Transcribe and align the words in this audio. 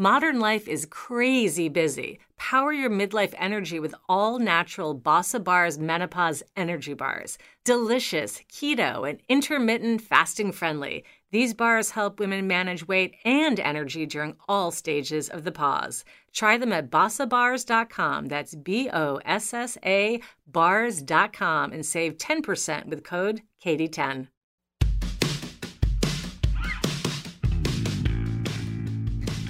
Modern 0.00 0.40
life 0.40 0.66
is 0.66 0.86
crazy 0.86 1.68
busy. 1.68 2.20
Power 2.38 2.72
your 2.72 2.88
midlife 2.88 3.34
energy 3.36 3.78
with 3.78 3.94
all 4.08 4.38
natural 4.38 4.98
Bossa 4.98 5.44
Bars 5.44 5.78
Menopause 5.78 6.42
Energy 6.56 6.94
Bars. 6.94 7.36
Delicious, 7.64 8.40
keto, 8.50 9.06
and 9.06 9.20
intermittent 9.28 10.00
fasting 10.00 10.52
friendly. 10.52 11.04
These 11.32 11.52
bars 11.52 11.90
help 11.90 12.18
women 12.18 12.46
manage 12.46 12.88
weight 12.88 13.16
and 13.26 13.60
energy 13.60 14.06
during 14.06 14.36
all 14.48 14.70
stages 14.70 15.28
of 15.28 15.44
the 15.44 15.52
pause. 15.52 16.02
Try 16.32 16.56
them 16.56 16.72
at 16.72 16.88
bossabars.com. 16.88 18.24
That's 18.28 18.54
B 18.54 18.88
O 18.90 19.20
S 19.26 19.52
S 19.52 19.76
A 19.84 20.22
bars.com 20.46 21.72
and 21.74 21.84
save 21.84 22.16
10% 22.16 22.86
with 22.86 23.04
code 23.04 23.42
KATIE10. 23.62 24.28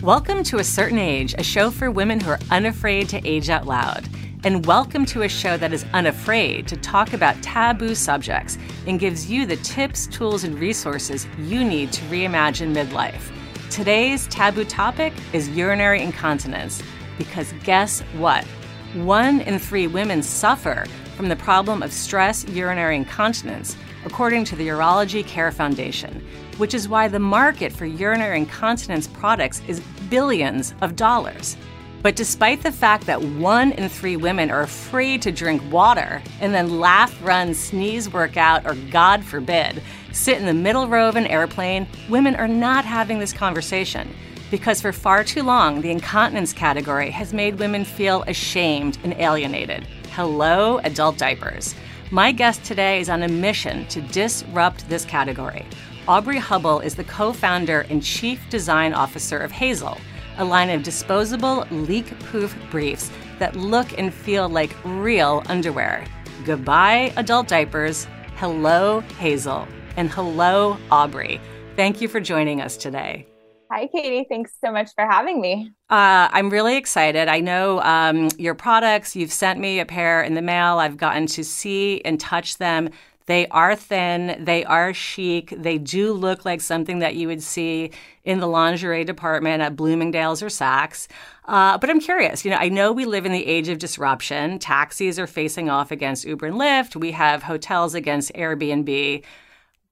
Welcome 0.02 0.44
to 0.44 0.56
A 0.56 0.64
Certain 0.64 0.98
Age, 0.98 1.34
a 1.36 1.42
show 1.42 1.70
for 1.70 1.90
women 1.90 2.20
who 2.20 2.30
are 2.30 2.38
unafraid 2.50 3.10
to 3.10 3.20
age 3.28 3.50
out 3.50 3.66
loud. 3.66 4.08
And 4.44 4.64
welcome 4.64 5.04
to 5.04 5.24
a 5.24 5.28
show 5.28 5.58
that 5.58 5.74
is 5.74 5.84
unafraid 5.92 6.66
to 6.68 6.78
talk 6.78 7.12
about 7.12 7.42
taboo 7.42 7.94
subjects 7.94 8.56
and 8.86 8.98
gives 8.98 9.30
you 9.30 9.44
the 9.44 9.56
tips, 9.56 10.06
tools, 10.06 10.44
and 10.44 10.58
resources 10.58 11.26
you 11.38 11.62
need 11.64 11.92
to 11.92 12.02
reimagine 12.06 12.74
midlife. 12.74 13.30
Today's 13.68 14.26
taboo 14.28 14.64
topic 14.64 15.12
is 15.34 15.50
urinary 15.50 16.00
incontinence. 16.00 16.82
Because 17.18 17.52
guess 17.62 18.00
what? 18.16 18.46
One 18.94 19.42
in 19.42 19.58
three 19.58 19.86
women 19.86 20.22
suffer 20.22 20.86
from 21.14 21.28
the 21.28 21.36
problem 21.36 21.82
of 21.82 21.92
stress 21.92 22.48
urinary 22.48 22.96
incontinence, 22.96 23.76
according 24.04 24.44
to 24.44 24.56
the 24.56 24.68
Urology 24.68 25.26
Care 25.26 25.52
Foundation 25.52 26.24
which 26.60 26.74
is 26.74 26.90
why 26.90 27.08
the 27.08 27.18
market 27.18 27.72
for 27.72 27.86
urinary 27.86 28.36
incontinence 28.36 29.06
products 29.06 29.62
is 29.66 29.80
billions 30.10 30.74
of 30.82 30.94
dollars. 30.94 31.56
But 32.02 32.16
despite 32.16 32.62
the 32.62 32.70
fact 32.70 33.06
that 33.06 33.22
one 33.22 33.72
in 33.72 33.88
three 33.88 34.16
women 34.16 34.50
are 34.50 34.60
afraid 34.60 35.22
to 35.22 35.32
drink 35.32 35.62
water 35.72 36.22
and 36.38 36.52
then 36.52 36.78
laugh, 36.78 37.18
run, 37.22 37.54
sneeze, 37.54 38.12
work 38.12 38.36
out, 38.36 38.66
or 38.66 38.74
God 38.90 39.24
forbid, 39.24 39.82
sit 40.12 40.36
in 40.36 40.44
the 40.44 40.52
middle 40.52 40.86
row 40.86 41.08
of 41.08 41.16
an 41.16 41.26
airplane, 41.26 41.86
women 42.10 42.36
are 42.36 42.48
not 42.48 42.84
having 42.84 43.18
this 43.18 43.32
conversation. 43.32 44.14
Because 44.50 44.82
for 44.82 44.92
far 44.92 45.24
too 45.24 45.42
long, 45.42 45.80
the 45.80 45.90
incontinence 45.90 46.52
category 46.52 47.10
has 47.10 47.32
made 47.32 47.58
women 47.58 47.86
feel 47.86 48.22
ashamed 48.26 48.98
and 49.02 49.14
alienated. 49.14 49.86
Hello, 50.12 50.78
adult 50.78 51.16
diapers. 51.16 51.74
My 52.12 52.32
guest 52.32 52.64
today 52.64 52.98
is 52.98 53.08
on 53.08 53.22
a 53.22 53.28
mission 53.28 53.86
to 53.86 54.00
disrupt 54.00 54.88
this 54.88 55.04
category. 55.04 55.64
Aubrey 56.08 56.40
Hubbell 56.40 56.84
is 56.84 56.96
the 56.96 57.04
co 57.04 57.32
founder 57.32 57.86
and 57.88 58.02
chief 58.02 58.50
design 58.50 58.92
officer 58.92 59.38
of 59.38 59.52
Hazel, 59.52 59.96
a 60.36 60.44
line 60.44 60.70
of 60.70 60.82
disposable, 60.82 61.68
leak 61.70 62.06
proof 62.18 62.56
briefs 62.68 63.12
that 63.38 63.54
look 63.54 63.96
and 63.96 64.12
feel 64.12 64.48
like 64.48 64.74
real 64.84 65.44
underwear. 65.46 66.04
Goodbye, 66.44 67.12
adult 67.16 67.46
diapers. 67.46 68.08
Hello, 68.38 69.00
Hazel. 69.20 69.68
And 69.96 70.10
hello, 70.10 70.78
Aubrey. 70.90 71.40
Thank 71.76 72.00
you 72.00 72.08
for 72.08 72.18
joining 72.18 72.60
us 72.60 72.76
today. 72.76 73.29
Hi, 73.70 73.86
Katie. 73.86 74.26
Thanks 74.28 74.52
so 74.60 74.72
much 74.72 74.92
for 74.96 75.06
having 75.06 75.40
me. 75.40 75.70
Uh, 75.88 76.28
I'm 76.32 76.50
really 76.50 76.76
excited. 76.76 77.28
I 77.28 77.38
know 77.38 77.80
um, 77.82 78.28
your 78.36 78.54
products. 78.56 79.14
You've 79.14 79.32
sent 79.32 79.60
me 79.60 79.78
a 79.78 79.86
pair 79.86 80.22
in 80.22 80.34
the 80.34 80.42
mail. 80.42 80.78
I've 80.78 80.96
gotten 80.96 81.26
to 81.28 81.44
see 81.44 82.00
and 82.04 82.18
touch 82.18 82.58
them. 82.58 82.90
They 83.26 83.46
are 83.48 83.76
thin, 83.76 84.42
they 84.44 84.64
are 84.64 84.92
chic, 84.92 85.54
they 85.56 85.78
do 85.78 86.12
look 86.12 86.44
like 86.44 86.60
something 86.60 86.98
that 86.98 87.14
you 87.14 87.28
would 87.28 87.44
see 87.44 87.92
in 88.24 88.40
the 88.40 88.48
lingerie 88.48 89.04
department 89.04 89.62
at 89.62 89.76
Bloomingdale's 89.76 90.42
or 90.42 90.48
Saks. 90.48 91.06
Uh, 91.44 91.78
but 91.78 91.90
I'm 91.90 92.00
curious, 92.00 92.44
you 92.44 92.50
know, 92.50 92.56
I 92.56 92.70
know 92.70 92.90
we 92.90 93.04
live 93.04 93.26
in 93.26 93.30
the 93.30 93.46
age 93.46 93.68
of 93.68 93.78
disruption. 93.78 94.58
Taxis 94.58 95.16
are 95.16 95.28
facing 95.28 95.70
off 95.70 95.92
against 95.92 96.24
Uber 96.24 96.46
and 96.46 96.56
Lyft, 96.56 96.96
we 96.96 97.12
have 97.12 97.44
hotels 97.44 97.94
against 97.94 98.34
Airbnb. 98.34 99.22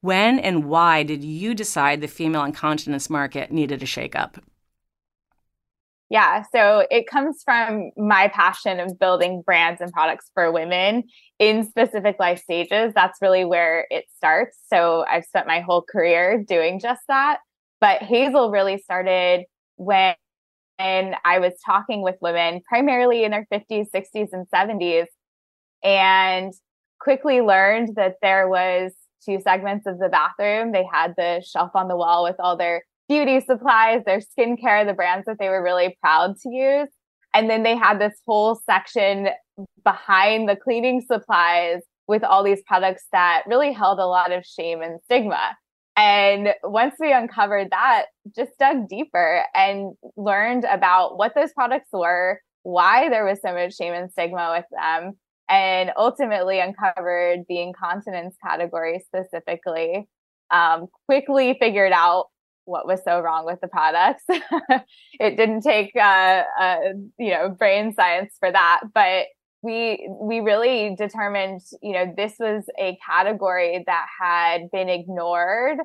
When 0.00 0.38
and 0.38 0.64
why 0.66 1.02
did 1.02 1.24
you 1.24 1.54
decide 1.54 2.00
the 2.00 2.06
female 2.06 2.44
incontinence 2.44 3.10
market 3.10 3.50
needed 3.50 3.82
a 3.82 3.86
shakeup? 3.86 4.40
Yeah, 6.10 6.44
so 6.52 6.86
it 6.90 7.06
comes 7.06 7.42
from 7.44 7.90
my 7.96 8.28
passion 8.28 8.80
of 8.80 8.98
building 8.98 9.42
brands 9.44 9.82
and 9.82 9.92
products 9.92 10.30
for 10.32 10.50
women 10.50 11.04
in 11.38 11.68
specific 11.68 12.16
life 12.18 12.40
stages. 12.40 12.94
That's 12.94 13.20
really 13.20 13.44
where 13.44 13.86
it 13.90 14.06
starts. 14.16 14.56
So 14.72 15.04
I've 15.06 15.24
spent 15.24 15.46
my 15.46 15.60
whole 15.60 15.82
career 15.82 16.42
doing 16.42 16.80
just 16.80 17.02
that. 17.08 17.40
But 17.80 18.02
Hazel 18.02 18.50
really 18.50 18.78
started 18.78 19.44
when 19.76 20.14
I 20.78 21.38
was 21.40 21.52
talking 21.64 22.00
with 22.02 22.16
women 22.22 22.62
primarily 22.66 23.24
in 23.24 23.30
their 23.32 23.46
50s, 23.52 23.90
60s, 23.94 24.28
and 24.32 24.46
70s, 24.48 25.06
and 25.82 26.54
quickly 27.00 27.42
learned 27.42 27.96
that 27.96 28.14
there 28.22 28.48
was 28.48 28.92
two 29.24 29.38
segments 29.42 29.86
of 29.86 29.98
the 29.98 30.08
bathroom. 30.08 30.72
They 30.72 30.86
had 30.92 31.14
the 31.16 31.42
shelf 31.46 31.70
on 31.74 31.88
the 31.88 31.96
wall 31.96 32.24
with 32.24 32.36
all 32.38 32.56
their 32.56 32.82
beauty 33.08 33.40
supplies, 33.40 34.02
their 34.04 34.20
skincare, 34.20 34.86
the 34.86 34.94
brands 34.94 35.26
that 35.26 35.36
they 35.38 35.48
were 35.48 35.62
really 35.62 35.96
proud 36.00 36.36
to 36.42 36.50
use. 36.50 36.88
And 37.34 37.48
then 37.48 37.62
they 37.62 37.76
had 37.76 38.00
this 38.00 38.14
whole 38.26 38.60
section 38.66 39.28
behind 39.84 40.48
the 40.48 40.56
cleaning 40.56 41.02
supplies 41.06 41.80
with 42.06 42.24
all 42.24 42.42
these 42.42 42.62
products 42.66 43.04
that 43.12 43.42
really 43.46 43.72
held 43.72 43.98
a 43.98 44.06
lot 44.06 44.32
of 44.32 44.44
shame 44.44 44.82
and 44.82 44.98
stigma. 45.04 45.56
And 45.96 46.54
once 46.62 46.94
we 47.00 47.12
uncovered 47.12 47.68
that, 47.70 48.06
just 48.34 48.52
dug 48.58 48.88
deeper 48.88 49.42
and 49.54 49.94
learned 50.16 50.64
about 50.64 51.18
what 51.18 51.34
those 51.34 51.52
products 51.52 51.88
were, 51.92 52.40
why 52.62 53.08
there 53.08 53.24
was 53.24 53.40
so 53.44 53.52
much 53.52 53.76
shame 53.76 53.94
and 53.94 54.10
stigma 54.10 54.54
with 54.56 54.66
them, 54.70 55.14
and 55.48 55.90
ultimately 55.96 56.60
uncovered 56.60 57.40
the 57.48 57.60
incontinence 57.60 58.36
category 58.44 59.02
specifically. 59.06 60.08
Um, 60.50 60.86
quickly 61.06 61.56
figured 61.60 61.92
out 61.92 62.26
what 62.68 62.86
was 62.86 63.00
so 63.02 63.20
wrong 63.20 63.44
with 63.44 63.60
the 63.60 63.68
products. 63.68 64.24
it 64.28 65.36
didn't 65.36 65.62
take 65.62 65.90
uh, 65.96 66.42
uh, 66.60 66.78
you 67.18 67.30
know 67.30 67.48
brain 67.48 67.94
science 67.94 68.34
for 68.38 68.52
that, 68.52 68.80
but 68.94 69.26
we 69.62 70.08
we 70.20 70.40
really 70.40 70.94
determined 70.96 71.60
you 71.82 71.92
know 71.92 72.12
this 72.16 72.34
was 72.38 72.64
a 72.78 72.96
category 73.04 73.82
that 73.86 74.06
had 74.20 74.70
been 74.70 74.88
ignored. 74.88 75.78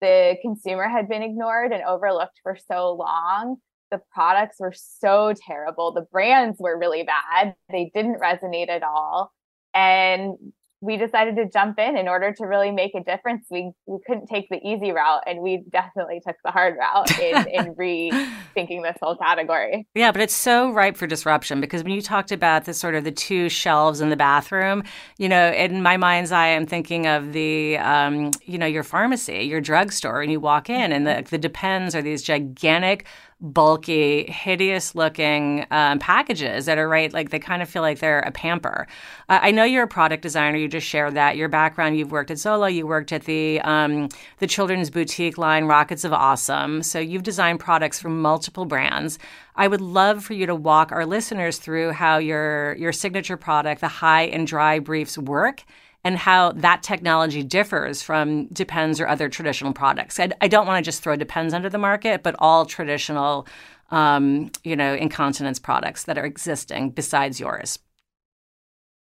The 0.00 0.36
consumer 0.42 0.88
had 0.88 1.08
been 1.08 1.22
ignored 1.22 1.72
and 1.72 1.82
overlooked 1.82 2.38
for 2.42 2.56
so 2.70 2.92
long. 2.94 3.56
The 3.90 4.00
products 4.12 4.56
were 4.58 4.74
so 4.74 5.32
terrible. 5.46 5.92
The 5.92 6.06
brands 6.10 6.58
were 6.58 6.78
really 6.78 7.04
bad. 7.04 7.54
They 7.70 7.90
didn't 7.94 8.20
resonate 8.20 8.68
at 8.68 8.82
all. 8.82 9.32
And 9.74 10.36
we 10.82 10.96
decided 10.96 11.36
to 11.36 11.48
jump 11.48 11.78
in 11.78 11.96
in 11.96 12.06
order 12.06 12.32
to 12.32 12.44
really 12.44 12.70
make 12.70 12.94
a 12.94 13.02
difference. 13.02 13.46
We 13.50 13.72
we 13.86 13.98
couldn't 14.06 14.26
take 14.26 14.48
the 14.50 14.58
easy 14.62 14.92
route, 14.92 15.22
and 15.26 15.40
we 15.40 15.64
definitely 15.70 16.20
took 16.26 16.36
the 16.44 16.50
hard 16.50 16.76
route 16.78 17.18
in, 17.18 17.48
in 17.52 17.74
rethinking 17.74 18.82
this 18.82 18.96
whole 19.00 19.16
category. 19.16 19.86
Yeah, 19.94 20.12
but 20.12 20.20
it's 20.20 20.34
so 20.34 20.70
ripe 20.70 20.96
for 20.96 21.06
disruption 21.06 21.60
because 21.60 21.82
when 21.82 21.92
you 21.92 22.02
talked 22.02 22.30
about 22.30 22.66
the 22.66 22.74
sort 22.74 22.94
of 22.94 23.04
the 23.04 23.10
two 23.10 23.48
shelves 23.48 24.00
in 24.00 24.10
the 24.10 24.16
bathroom, 24.16 24.82
you 25.18 25.28
know, 25.28 25.50
in 25.50 25.82
my 25.82 25.96
mind's 25.96 26.30
eye, 26.30 26.48
I'm 26.48 26.66
thinking 26.66 27.06
of 27.06 27.32
the, 27.32 27.78
um, 27.78 28.32
you 28.44 28.58
know, 28.58 28.66
your 28.66 28.82
pharmacy, 28.82 29.44
your 29.44 29.62
drugstore, 29.62 30.20
and 30.20 30.30
you 30.30 30.40
walk 30.40 30.68
in, 30.68 30.92
and 30.92 31.06
the 31.06 31.24
the 31.28 31.38
Depends 31.46 31.94
are 31.94 32.02
these 32.02 32.22
gigantic 32.22 33.06
bulky, 33.40 34.24
hideous 34.24 34.94
looking 34.94 35.66
um, 35.70 35.98
packages 35.98 36.64
that 36.66 36.78
are 36.78 36.88
right, 36.88 37.12
like 37.12 37.30
they 37.30 37.38
kind 37.38 37.60
of 37.60 37.68
feel 37.68 37.82
like 37.82 37.98
they're 37.98 38.20
a 38.20 38.30
pamper. 38.30 38.86
Uh, 39.28 39.40
I 39.42 39.50
know 39.50 39.64
you're 39.64 39.84
a 39.84 39.88
product 39.88 40.22
designer. 40.22 40.56
You 40.56 40.68
just 40.68 40.86
shared 40.86 41.14
that. 41.14 41.36
Your 41.36 41.48
background, 41.48 41.98
you've 41.98 42.12
worked 42.12 42.30
at 42.30 42.38
Zola, 42.38 42.70
you 42.70 42.86
worked 42.86 43.12
at 43.12 43.24
the, 43.24 43.60
um, 43.60 44.08
the 44.38 44.46
children's 44.46 44.88
boutique 44.88 45.36
line, 45.36 45.66
Rockets 45.66 46.04
of 46.04 46.12
Awesome. 46.12 46.82
So 46.82 46.98
you've 46.98 47.24
designed 47.24 47.60
products 47.60 48.00
for 48.00 48.08
multiple 48.08 48.64
brands. 48.64 49.18
I 49.54 49.68
would 49.68 49.82
love 49.82 50.24
for 50.24 50.32
you 50.32 50.46
to 50.46 50.54
walk 50.54 50.90
our 50.90 51.04
listeners 51.04 51.58
through 51.58 51.92
how 51.92 52.18
your, 52.18 52.74
your 52.76 52.92
signature 52.92 53.36
product, 53.36 53.82
the 53.82 53.88
high 53.88 54.24
and 54.24 54.46
dry 54.46 54.78
briefs, 54.78 55.18
work 55.18 55.64
and 56.06 56.16
how 56.16 56.52
that 56.52 56.84
technology 56.84 57.42
differs 57.42 58.00
from 58.00 58.46
Depends 58.52 59.00
or 59.00 59.08
other 59.08 59.28
traditional 59.28 59.72
products. 59.72 60.20
I, 60.20 60.30
I 60.40 60.46
don't 60.46 60.64
want 60.64 60.78
to 60.78 60.88
just 60.88 61.02
throw 61.02 61.16
Depends 61.16 61.52
under 61.52 61.68
the 61.68 61.78
market, 61.78 62.22
but 62.22 62.36
all 62.38 62.64
traditional, 62.64 63.48
um, 63.90 64.52
you 64.62 64.76
know, 64.76 64.94
incontinence 64.94 65.58
products 65.58 66.04
that 66.04 66.16
are 66.16 66.24
existing 66.24 66.90
besides 66.90 67.40
yours. 67.40 67.80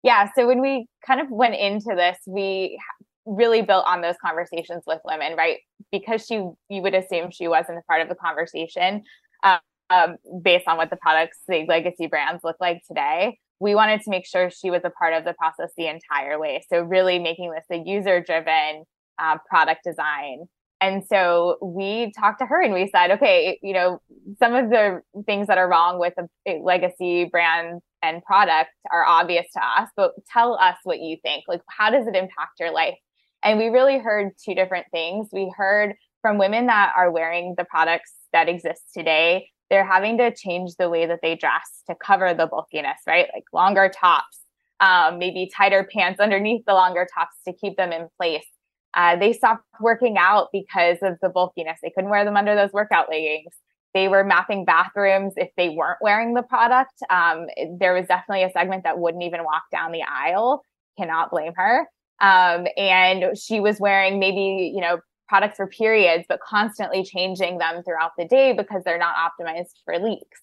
Yeah. 0.04 0.30
So 0.36 0.46
when 0.46 0.60
we 0.60 0.86
kind 1.04 1.20
of 1.20 1.26
went 1.28 1.56
into 1.56 1.92
this, 1.96 2.18
we 2.24 2.78
really 3.26 3.62
built 3.62 3.84
on 3.84 4.00
those 4.00 4.16
conversations 4.24 4.84
with 4.86 5.00
women, 5.04 5.34
right? 5.36 5.58
Because 5.90 6.24
she, 6.24 6.34
you 6.34 6.82
would 6.82 6.94
assume 6.94 7.32
she 7.32 7.48
wasn't 7.48 7.78
a 7.78 7.82
part 7.88 8.02
of 8.02 8.10
the 8.10 8.14
conversation. 8.14 9.02
Um, 9.42 9.58
um, 9.90 10.16
based 10.40 10.68
on 10.68 10.76
what 10.76 10.88
the 10.88 10.96
products, 10.96 11.38
the 11.48 11.66
legacy 11.66 12.06
brands 12.06 12.44
look 12.44 12.56
like 12.60 12.80
today 12.86 13.40
we 13.62 13.76
wanted 13.76 14.00
to 14.02 14.10
make 14.10 14.26
sure 14.26 14.50
she 14.50 14.70
was 14.70 14.80
a 14.84 14.90
part 14.90 15.14
of 15.14 15.24
the 15.24 15.34
process 15.34 15.70
the 15.76 15.86
entire 15.86 16.38
way. 16.38 16.64
So, 16.68 16.82
really 16.82 17.20
making 17.20 17.52
this 17.52 17.64
a 17.70 17.80
user 17.84 18.20
driven 18.20 18.84
uh, 19.18 19.38
product 19.48 19.84
design. 19.84 20.46
And 20.80 21.04
so 21.08 21.58
we 21.62 22.12
talked 22.18 22.40
to 22.40 22.46
her 22.46 22.60
and 22.60 22.74
we 22.74 22.90
said, 22.92 23.12
okay, 23.12 23.56
you 23.62 23.72
know, 23.72 24.00
some 24.40 24.52
of 24.52 24.68
the 24.68 25.00
things 25.26 25.46
that 25.46 25.56
are 25.56 25.68
wrong 25.68 26.00
with 26.00 26.14
a 26.18 26.58
legacy 26.60 27.26
brand 27.26 27.80
and 28.02 28.20
product 28.24 28.70
are 28.90 29.06
obvious 29.06 29.46
to 29.52 29.60
us, 29.64 29.88
but 29.96 30.10
tell 30.32 30.54
us 30.54 30.74
what 30.82 30.98
you 30.98 31.18
think. 31.22 31.44
Like, 31.46 31.60
how 31.68 31.90
does 31.90 32.08
it 32.08 32.16
impact 32.16 32.58
your 32.58 32.72
life? 32.72 32.96
And 33.44 33.60
we 33.60 33.68
really 33.68 33.98
heard 33.98 34.32
two 34.44 34.56
different 34.56 34.86
things. 34.90 35.28
We 35.32 35.52
heard 35.56 35.94
from 36.20 36.36
women 36.36 36.66
that 36.66 36.92
are 36.96 37.12
wearing 37.12 37.54
the 37.56 37.64
products 37.64 38.12
that 38.32 38.48
exist 38.48 38.82
today, 38.92 39.50
they're 39.72 39.86
having 39.86 40.18
to 40.18 40.30
change 40.34 40.76
the 40.78 40.90
way 40.90 41.06
that 41.06 41.20
they 41.22 41.34
dress 41.34 41.82
to 41.88 41.94
cover 41.94 42.34
the 42.34 42.46
bulkiness, 42.46 42.98
right? 43.06 43.26
Like 43.32 43.44
longer 43.54 43.88
tops, 43.88 44.38
um, 44.80 45.18
maybe 45.18 45.50
tighter 45.56 45.88
pants 45.90 46.20
underneath 46.20 46.66
the 46.66 46.74
longer 46.74 47.08
tops 47.12 47.36
to 47.48 47.54
keep 47.54 47.78
them 47.78 47.90
in 47.90 48.08
place. 48.20 48.44
Uh, 48.92 49.16
they 49.16 49.32
stopped 49.32 49.64
working 49.80 50.18
out 50.18 50.48
because 50.52 50.98
of 51.00 51.16
the 51.22 51.30
bulkiness. 51.30 51.78
They 51.82 51.88
couldn't 51.88 52.10
wear 52.10 52.22
them 52.26 52.36
under 52.36 52.54
those 52.54 52.70
workout 52.74 53.08
leggings. 53.08 53.54
They 53.94 54.08
were 54.08 54.24
mapping 54.24 54.66
bathrooms 54.66 55.32
if 55.38 55.48
they 55.56 55.70
weren't 55.70 55.98
wearing 56.02 56.34
the 56.34 56.42
product. 56.42 56.92
Um, 57.08 57.46
there 57.78 57.94
was 57.94 58.06
definitely 58.06 58.44
a 58.44 58.50
segment 58.50 58.84
that 58.84 58.98
wouldn't 58.98 59.22
even 59.22 59.42
walk 59.42 59.62
down 59.72 59.92
the 59.92 60.02
aisle. 60.02 60.62
Cannot 60.98 61.30
blame 61.30 61.54
her. 61.56 61.86
Um, 62.20 62.66
and 62.76 63.38
she 63.38 63.60
was 63.60 63.80
wearing 63.80 64.18
maybe, 64.18 64.70
you 64.74 64.82
know, 64.82 64.98
products 65.28 65.56
for 65.56 65.66
periods, 65.66 66.24
but 66.28 66.40
constantly 66.40 67.04
changing 67.04 67.58
them 67.58 67.82
throughout 67.82 68.12
the 68.18 68.26
day 68.26 68.52
because 68.52 68.82
they're 68.84 68.98
not 68.98 69.14
optimized 69.16 69.72
for 69.84 69.98
leaks. 69.98 70.40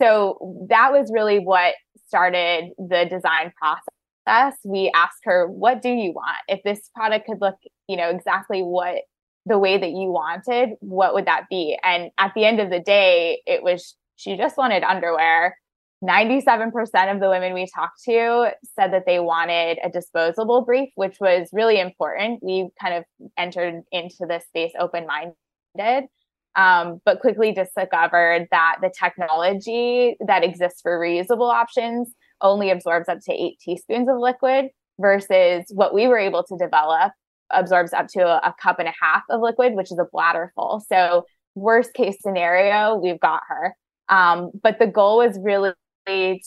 So 0.00 0.66
that 0.68 0.92
was 0.92 1.10
really 1.12 1.38
what 1.38 1.74
started 2.06 2.70
the 2.78 3.06
design 3.08 3.52
process. 3.56 4.58
We 4.64 4.90
asked 4.94 5.20
her, 5.24 5.46
what 5.48 5.82
do 5.82 5.88
you 5.88 6.12
want? 6.12 6.38
If 6.48 6.62
this 6.62 6.90
product 6.94 7.26
could 7.26 7.40
look, 7.40 7.56
you 7.88 7.96
know, 7.96 8.10
exactly 8.10 8.60
what 8.60 9.02
the 9.46 9.58
way 9.58 9.78
that 9.78 9.90
you 9.90 10.12
wanted, 10.12 10.70
what 10.80 11.14
would 11.14 11.26
that 11.26 11.44
be? 11.48 11.78
And 11.82 12.10
at 12.18 12.32
the 12.34 12.44
end 12.44 12.60
of 12.60 12.70
the 12.70 12.80
day, 12.80 13.40
it 13.46 13.62
was 13.62 13.96
she 14.16 14.36
just 14.36 14.56
wanted 14.56 14.82
underwear. 14.82 15.56
97% 16.02 17.12
of 17.12 17.20
the 17.20 17.28
women 17.28 17.54
we 17.54 17.66
talked 17.74 18.04
to 18.04 18.52
said 18.76 18.92
that 18.92 19.04
they 19.04 19.18
wanted 19.18 19.78
a 19.82 19.90
disposable 19.90 20.62
brief, 20.62 20.90
which 20.94 21.16
was 21.20 21.48
really 21.52 21.80
important. 21.80 22.40
We 22.42 22.68
kind 22.80 22.94
of 22.94 23.04
entered 23.36 23.82
into 23.90 24.26
this 24.28 24.44
space 24.44 24.72
open 24.78 25.06
minded, 25.06 26.08
um, 26.54 27.00
but 27.04 27.20
quickly 27.20 27.52
discovered 27.52 28.46
that 28.52 28.76
the 28.80 28.92
technology 28.96 30.16
that 30.24 30.44
exists 30.44 30.80
for 30.82 30.98
reusable 31.00 31.52
options 31.52 32.14
only 32.40 32.70
absorbs 32.70 33.08
up 33.08 33.18
to 33.24 33.32
eight 33.32 33.58
teaspoons 33.60 34.08
of 34.08 34.18
liquid 34.18 34.66
versus 35.00 35.64
what 35.70 35.92
we 35.92 36.06
were 36.06 36.18
able 36.18 36.44
to 36.44 36.56
develop 36.56 37.12
absorbs 37.50 37.92
up 37.92 38.06
to 38.08 38.20
a, 38.20 38.36
a 38.48 38.54
cup 38.62 38.78
and 38.78 38.88
a 38.88 38.94
half 39.00 39.22
of 39.30 39.40
liquid, 39.40 39.74
which 39.74 39.90
is 39.90 39.98
a 39.98 40.06
bladder 40.12 40.52
full. 40.54 40.84
So, 40.88 41.24
worst 41.56 41.92
case 41.94 42.18
scenario, 42.20 42.94
we've 42.94 43.18
got 43.18 43.40
her. 43.48 43.74
Um, 44.08 44.52
but 44.62 44.78
the 44.78 44.86
goal 44.86 45.18
was 45.18 45.38
really 45.42 45.72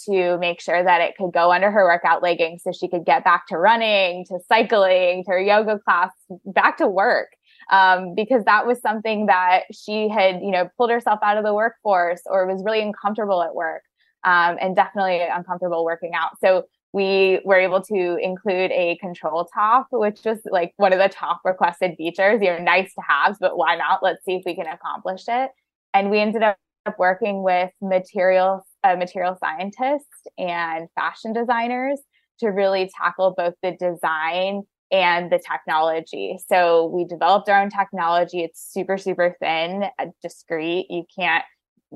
to 0.10 0.38
make 0.40 0.62
sure 0.62 0.84
that 0.84 1.02
it 1.02 1.16
could 1.18 1.32
go 1.34 1.52
under 1.52 1.72
her 1.72 1.84
workout 1.86 2.22
leggings 2.22 2.64
so 2.64 2.72
she 2.72 2.88
could 2.88 3.06
get 3.06 3.24
back 3.24 3.48
to 3.48 3.58
running, 3.58 4.26
to 4.26 4.40
cycling, 4.48 5.24
to 5.24 5.32
her 5.32 5.42
yoga 5.42 5.80
class, 5.80 6.12
back 6.46 6.78
to 6.78 6.88
work. 6.88 7.30
Um, 7.72 8.16
because 8.16 8.44
that 8.46 8.68
was 8.68 8.82
something 8.82 9.28
that 9.28 9.64
she 9.72 10.10
had, 10.10 10.42
you 10.42 10.52
know, 10.52 10.70
pulled 10.76 10.90
herself 10.90 11.20
out 11.24 11.38
of 11.38 11.46
the 11.46 11.54
workforce 11.54 12.22
or 12.26 12.46
was 12.46 12.62
really 12.66 12.82
uncomfortable 12.82 13.42
at 13.44 13.56
work 13.56 13.84
um, 14.24 14.58
and 14.60 14.76
definitely 14.76 15.22
uncomfortable 15.22 15.86
working 15.86 16.14
out. 16.14 16.32
So 16.42 16.66
we 16.94 17.40
were 17.46 17.60
able 17.60 17.82
to 17.82 18.18
include 18.22 18.72
a 18.72 18.98
control 18.98 19.46
top, 19.54 19.88
which 19.92 20.20
was 20.26 20.40
like 20.46 20.74
one 20.78 20.92
of 20.92 21.00
the 21.00 21.08
top 21.08 21.42
requested 21.46 21.96
features. 21.98 22.42
You 22.42 22.50
know, 22.50 22.58
nice 22.60 22.94
to 22.96 23.02
have, 23.08 23.38
but 23.40 23.58
why 23.58 23.76
not? 23.76 24.04
Let's 24.04 24.26
see 24.26 24.36
if 24.36 24.44
we 24.46 24.56
can 24.56 24.68
accomplish 24.68 25.24
it. 25.28 25.52
And 25.94 26.10
we 26.10 26.20
ended 26.20 26.44
up 26.44 26.58
working 26.98 27.44
with 27.44 27.72
material 27.82 28.66
uh, 28.84 28.96
material 28.96 29.38
scientists 29.40 30.28
and 30.38 30.88
fashion 30.96 31.34
designers 31.34 32.00
to 32.40 32.48
really 32.48 32.90
tackle 32.98 33.34
both 33.38 33.54
the 33.62 33.72
design 33.80 34.64
and 34.92 35.32
the 35.32 35.40
technology. 35.40 36.38
So 36.48 36.88
we 36.88 37.06
developed 37.06 37.48
our 37.50 37.62
own 37.62 37.70
technology. 37.70 38.42
It's 38.42 38.62
super 38.72 38.98
super 38.98 39.36
thin, 39.40 39.86
uh, 40.00 40.08
discreet. 40.22 40.88
You 40.90 41.04
can't 41.18 41.44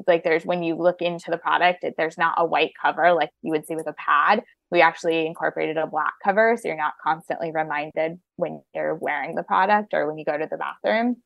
like 0.07 0.23
there's 0.23 0.45
when 0.45 0.61
you 0.61 0.75
look 0.75 1.01
into 1.01 1.31
the 1.31 1.37
product, 1.37 1.85
there's 1.97 2.17
not 2.17 2.35
a 2.37 2.45
white 2.45 2.71
cover 2.81 3.13
like 3.13 3.29
you 3.41 3.51
would 3.51 3.65
see 3.65 3.75
with 3.75 3.87
a 3.87 3.93
pad 3.93 4.43
we 4.71 4.81
actually 4.81 5.25
incorporated 5.25 5.77
a 5.77 5.87
black 5.87 6.13
cover 6.23 6.57
so 6.57 6.67
you're 6.67 6.77
not 6.77 6.93
constantly 7.03 7.51
reminded 7.53 8.19
when 8.35 8.61
you're 8.73 8.95
wearing 8.95 9.35
the 9.35 9.43
product 9.43 9.93
or 9.93 10.07
when 10.07 10.17
you 10.17 10.25
go 10.25 10.37
to 10.37 10.47
the 10.49 10.57
bathroom. 10.57 11.17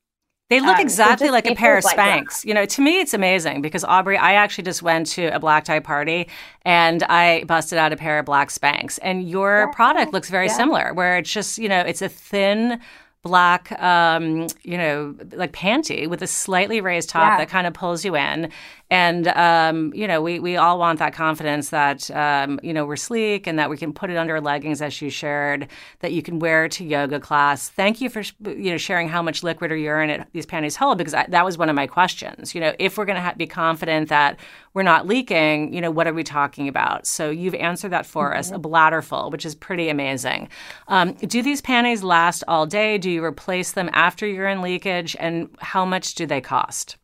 They 0.50 0.60
look 0.60 0.80
um, 0.80 0.90
so 0.90 1.04
like 1.04 1.46
a 1.46 1.54
pair 1.54 1.78
of 1.78 1.84
Spanx. 1.84 1.96
Like 1.98 2.46
you 2.46 2.56
know, 2.56 2.66
to 2.66 2.82
me, 2.82 3.00
it's 3.00 3.14
amazing 3.14 3.62
because 3.62 3.84
Aubrey, 3.84 4.18
I 4.18 4.34
actually 4.34 4.64
just 4.64 4.82
went 4.82 5.06
to 5.08 5.28
a 5.28 5.40
black 5.40 5.64
tie 5.64 5.80
party 5.80 6.28
and 6.66 7.04
I 7.04 7.44
busted 7.46 7.78
out 7.78 7.94
a 7.94 7.96
pair 7.96 8.18
of 8.18 8.26
black 8.26 8.50
Spanx. 8.50 8.98
And 9.04 9.30
your 9.30 9.66
yeah. 9.68 9.76
product 9.76 10.12
looks 10.12 10.30
very 10.32 10.48
yeah. 10.48 10.58
similar, 10.58 10.94
where 10.94 11.18
it's 11.20 11.32
just, 11.32 11.60
you 11.60 11.70
know, 11.70 11.82
it's 11.82 12.02
a 12.02 12.10
thin 12.10 12.82
black, 13.22 13.72
um, 13.82 14.48
you 14.64 14.78
know, 14.78 15.14
like 15.34 15.52
panty 15.52 16.08
with 16.08 16.22
a 16.22 16.28
slightly 16.28 16.80
raised 16.80 17.10
top 17.10 17.34
yeah. 17.34 17.38
that 17.38 17.50
kind 17.50 17.68
of 17.68 17.74
pulls 17.74 18.06
you 18.06 18.16
in. 18.16 18.50
And 18.92 19.28
um, 19.28 19.94
you 19.94 20.08
know, 20.08 20.20
we 20.20 20.40
we 20.40 20.58
all 20.58 20.80
want 20.80 20.98
that 20.98 21.14
confidence 21.14 21.70
that 21.70 22.10
um, 22.10 22.60
you 22.64 22.74
know 22.74 22.86
we're 22.86 22.96
sleek 22.96 23.46
and 23.46 23.60
that 23.60 23.70
we 23.70 23.78
can 23.78 23.94
put 23.94 24.10
it 24.10 24.18
under 24.18 24.42
leggings, 24.42 24.82
as 24.82 25.00
you 25.00 25.12
shared, 25.12 25.68
that 26.00 26.12
you 26.12 26.24
can 26.24 26.40
wear 26.40 26.68
to 26.70 26.84
yoga 26.84 27.20
class. 27.20 27.70
Thank 27.70 28.02
you 28.02 28.10
for 28.10 28.24
you 28.46 28.72
know 28.72 28.78
sharing 28.78 29.08
how 29.08 29.22
much 29.22 29.44
liquid 29.44 29.72
or 29.72 29.78
urine 29.78 30.10
it, 30.10 30.28
these 30.34 30.48
panties 30.48 30.76
hold 30.76 30.98
because 30.98 31.14
I, 31.14 31.28
that 31.28 31.46
was 31.46 31.56
one 31.56 31.70
of 31.70 31.76
my 31.76 31.86
questions. 31.86 32.56
You 32.56 32.62
know, 32.62 32.74
if 32.80 32.98
we're 32.98 33.06
going 33.06 33.18
to 33.18 33.22
ha- 33.22 33.36
be 33.38 33.46
confident 33.46 34.10
that 34.10 34.40
we're 34.74 34.82
not 34.82 35.06
leaking, 35.06 35.72
you 35.72 35.82
know, 35.82 35.92
what 35.92 36.08
are 36.08 36.14
we 36.14 36.24
talking 36.24 36.68
about? 36.68 37.06
So 37.06 37.30
you've 37.30 37.56
answered 37.56 37.90
that 37.90 38.08
for 38.08 38.30
mm-hmm. 38.30 38.40
us, 38.40 38.52
a 38.52 38.58
bladder 38.58 39.04
full, 39.04 39.30
which 39.30 39.46
is 39.46 39.54
pretty 39.54 39.90
amazing. 39.90 40.50
Um, 40.88 41.14
do 41.14 41.44
these 41.44 41.62
panties 41.62 42.02
last 42.02 42.44
all 42.48 42.66
day? 42.66 42.98
Do 42.98 43.09
you 43.10 43.24
replace 43.24 43.72
them 43.72 43.90
after 43.94 44.28
urine 44.28 44.62
leakage? 44.62 45.16
And 45.20 45.50
how 45.60 45.86
much 45.86 46.16
do 46.16 46.26
they 46.26 46.42
cost? 46.42 46.98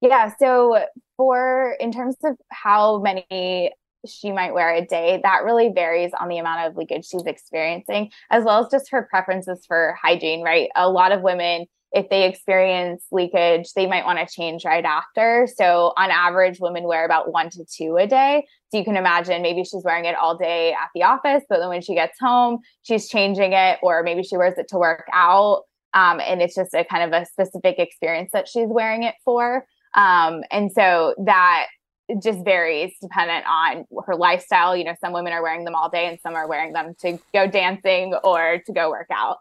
Yeah. 0.00 0.32
So 0.38 0.84
for 1.16 1.76
in 1.80 1.92
terms 1.92 2.16
of 2.24 2.36
how 2.50 3.00
many 3.00 3.72
she 4.06 4.32
might 4.32 4.52
wear 4.52 4.74
a 4.74 4.84
day, 4.84 5.20
that 5.22 5.44
really 5.44 5.70
varies 5.74 6.12
on 6.18 6.28
the 6.28 6.38
amount 6.38 6.66
of 6.66 6.76
leakage 6.76 7.06
she's 7.06 7.24
experiencing, 7.24 8.10
as 8.30 8.44
well 8.44 8.62
as 8.62 8.70
just 8.70 8.90
her 8.90 9.06
preferences 9.10 9.64
for 9.66 9.96
hygiene, 10.00 10.42
right? 10.42 10.68
A 10.76 10.90
lot 10.90 11.12
of 11.12 11.22
women, 11.22 11.66
if 11.94 12.08
they 12.08 12.28
experience 12.28 13.04
leakage, 13.12 13.72
they 13.74 13.86
might 13.86 14.04
want 14.04 14.18
to 14.18 14.26
change 14.26 14.64
right 14.64 14.84
after. 14.84 15.46
So 15.54 15.92
on 15.96 16.10
average, 16.10 16.58
women 16.58 16.84
wear 16.84 17.04
about 17.04 17.32
one 17.32 17.50
to 17.50 17.64
two 17.64 17.96
a 17.96 18.06
day. 18.06 18.44
So 18.70 18.78
you 18.78 18.84
can 18.84 18.96
imagine 18.96 19.42
maybe 19.42 19.62
she's 19.62 19.84
wearing 19.84 20.04
it 20.04 20.16
all 20.16 20.36
day 20.36 20.72
at 20.72 20.88
the 20.92 21.04
office, 21.04 21.44
but 21.48 21.60
then 21.60 21.68
when 21.68 21.82
she 21.82 21.94
gets 21.94 22.18
home, 22.18 22.58
she's 22.82 23.08
changing 23.08 23.52
it, 23.52 23.78
or 23.80 24.02
maybe 24.02 24.24
she 24.24 24.36
wears 24.36 24.58
it 24.58 24.66
to 24.70 24.76
work 24.76 25.06
out. 25.12 25.62
Um, 25.94 26.20
and 26.20 26.42
it's 26.42 26.56
just 26.56 26.74
a 26.74 26.84
kind 26.84 27.14
of 27.14 27.22
a 27.22 27.24
specific 27.26 27.78
experience 27.78 28.30
that 28.32 28.48
she's 28.48 28.68
wearing 28.68 29.04
it 29.04 29.14
for. 29.24 29.64
Um, 29.94 30.42
and 30.50 30.72
so 30.72 31.14
that 31.24 31.68
just 32.20 32.44
varies 32.44 32.92
dependent 33.00 33.46
on 33.48 33.84
her 34.04 34.16
lifestyle. 34.16 34.76
You 34.76 34.82
know, 34.82 34.94
some 35.00 35.12
women 35.12 35.32
are 35.32 35.42
wearing 35.42 35.64
them 35.64 35.76
all 35.76 35.88
day 35.88 36.06
and 36.06 36.18
some 36.20 36.34
are 36.34 36.48
wearing 36.48 36.72
them 36.72 36.94
to 37.02 37.18
go 37.32 37.46
dancing 37.46 38.14
or 38.24 38.60
to 38.66 38.72
go 38.72 38.90
work 38.90 39.06
out. 39.12 39.38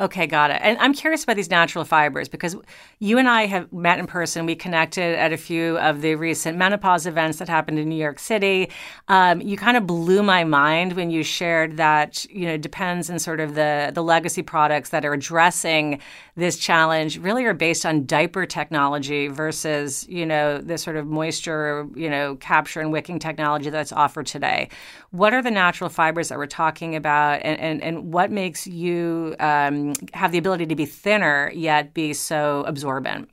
Okay, 0.00 0.28
got 0.28 0.52
it. 0.52 0.60
And 0.62 0.78
I'm 0.78 0.94
curious 0.94 1.24
about 1.24 1.34
these 1.34 1.50
natural 1.50 1.84
fibers 1.84 2.28
because 2.28 2.54
you 3.00 3.18
and 3.18 3.28
I 3.28 3.46
have 3.46 3.72
met 3.72 3.98
in 3.98 4.06
person. 4.06 4.46
We 4.46 4.54
connected 4.54 5.18
at 5.18 5.32
a 5.32 5.36
few 5.36 5.76
of 5.78 6.02
the 6.02 6.14
recent 6.14 6.56
menopause 6.56 7.04
events 7.04 7.38
that 7.38 7.48
happened 7.48 7.80
in 7.80 7.88
New 7.88 7.96
York 7.96 8.20
City. 8.20 8.70
Um, 9.08 9.40
you 9.40 9.56
kind 9.56 9.76
of 9.76 9.88
blew 9.88 10.22
my 10.22 10.44
mind 10.44 10.92
when 10.92 11.10
you 11.10 11.24
shared 11.24 11.78
that 11.78 12.24
you 12.26 12.46
know 12.46 12.56
depends 12.56 13.10
on 13.10 13.18
sort 13.18 13.40
of 13.40 13.56
the 13.56 13.90
the 13.92 14.02
legacy 14.02 14.40
products 14.40 14.90
that 14.90 15.04
are 15.04 15.14
addressing 15.14 16.00
this 16.36 16.56
challenge 16.56 17.18
really 17.18 17.44
are 17.44 17.54
based 17.54 17.84
on 17.84 18.06
diaper 18.06 18.46
technology 18.46 19.26
versus 19.26 20.06
you 20.08 20.24
know 20.24 20.58
the 20.58 20.78
sort 20.78 20.94
of 20.94 21.08
moisture 21.08 21.88
you 21.96 22.08
know 22.08 22.36
capture 22.36 22.80
and 22.80 22.92
wicking 22.92 23.18
technology 23.18 23.68
that's 23.68 23.90
offered 23.90 24.26
today. 24.26 24.68
What 25.10 25.34
are 25.34 25.42
the 25.42 25.50
natural 25.50 25.90
fibers 25.90 26.28
that 26.28 26.38
we're 26.38 26.46
talking 26.46 26.94
about, 26.94 27.40
and 27.42 27.58
and, 27.58 27.82
and 27.82 28.12
what 28.12 28.30
makes 28.30 28.64
you 28.64 29.34
um, 29.40 29.87
have 30.14 30.32
the 30.32 30.38
ability 30.38 30.66
to 30.66 30.76
be 30.76 30.86
thinner 30.86 31.50
yet 31.54 31.94
be 31.94 32.12
so 32.12 32.64
absorbent 32.66 33.30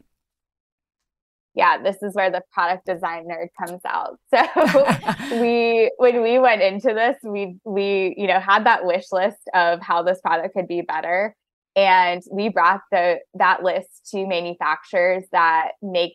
yeah, 1.55 1.81
this 1.81 2.03
is 2.03 2.13
where 2.13 2.29
the 2.29 2.41
product 2.51 2.85
design 2.85 3.27
nerd 3.27 3.47
comes 3.57 3.81
out. 3.85 4.19
So 4.33 5.41
we 5.41 5.89
when 5.97 6.21
we 6.21 6.37
went 6.37 6.61
into 6.61 6.93
this, 6.93 7.15
we 7.23 7.57
we 7.63 8.13
you 8.17 8.27
know 8.27 8.39
had 8.39 8.65
that 8.65 8.85
wish 8.85 9.05
list 9.11 9.37
of 9.53 9.79
how 9.81 10.03
this 10.03 10.19
product 10.21 10.53
could 10.53 10.67
be 10.67 10.81
better. 10.81 11.35
And 11.77 12.21
we 12.31 12.49
brought 12.49 12.81
the 12.91 13.19
that 13.35 13.63
list 13.63 14.09
to 14.11 14.27
manufacturers 14.27 15.23
that 15.31 15.71
make 15.81 16.13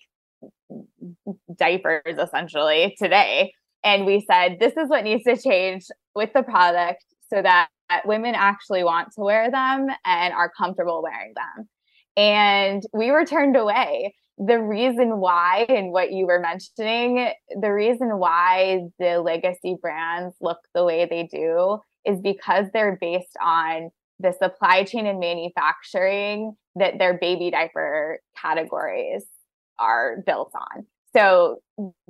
diapers 1.54 2.18
essentially 2.18 2.94
today. 2.98 3.52
And 3.82 4.04
we 4.04 4.24
said, 4.30 4.58
this 4.60 4.76
is 4.76 4.88
what 4.90 5.04
needs 5.04 5.24
to 5.24 5.38
change 5.38 5.86
with 6.14 6.30
the 6.34 6.42
product 6.42 7.02
so 7.32 7.40
that 7.40 7.68
Uh, 7.90 7.98
women 8.04 8.34
actually 8.36 8.84
want 8.84 9.08
to 9.14 9.20
wear 9.22 9.50
them 9.50 9.88
and 10.04 10.32
are 10.34 10.50
comfortable 10.56 11.02
wearing 11.02 11.34
them. 11.34 11.68
and 12.16 12.82
we 12.92 13.10
were 13.10 13.24
turned 13.24 13.56
away. 13.56 14.14
The 14.38 14.60
reason 14.60 15.20
why, 15.20 15.66
and 15.68 15.92
what 15.92 16.12
you 16.12 16.26
were 16.26 16.40
mentioning, 16.40 17.30
the 17.60 17.72
reason 17.72 18.18
why 18.18 18.80
the 18.98 19.20
legacy 19.20 19.76
brands 19.80 20.34
look 20.40 20.58
the 20.74 20.84
way 20.84 21.06
they 21.08 21.28
do 21.30 21.78
is 22.06 22.20
because 22.20 22.66
they're 22.72 22.96
based 23.00 23.36
on 23.42 23.90
the 24.18 24.32
supply 24.32 24.84
chain 24.84 25.06
and 25.06 25.20
manufacturing 25.20 26.56
that 26.76 26.98
their 26.98 27.18
baby 27.18 27.50
diaper 27.50 28.20
categories 28.40 29.24
are 29.78 30.22
built 30.26 30.52
on. 30.54 30.86
So 31.16 31.60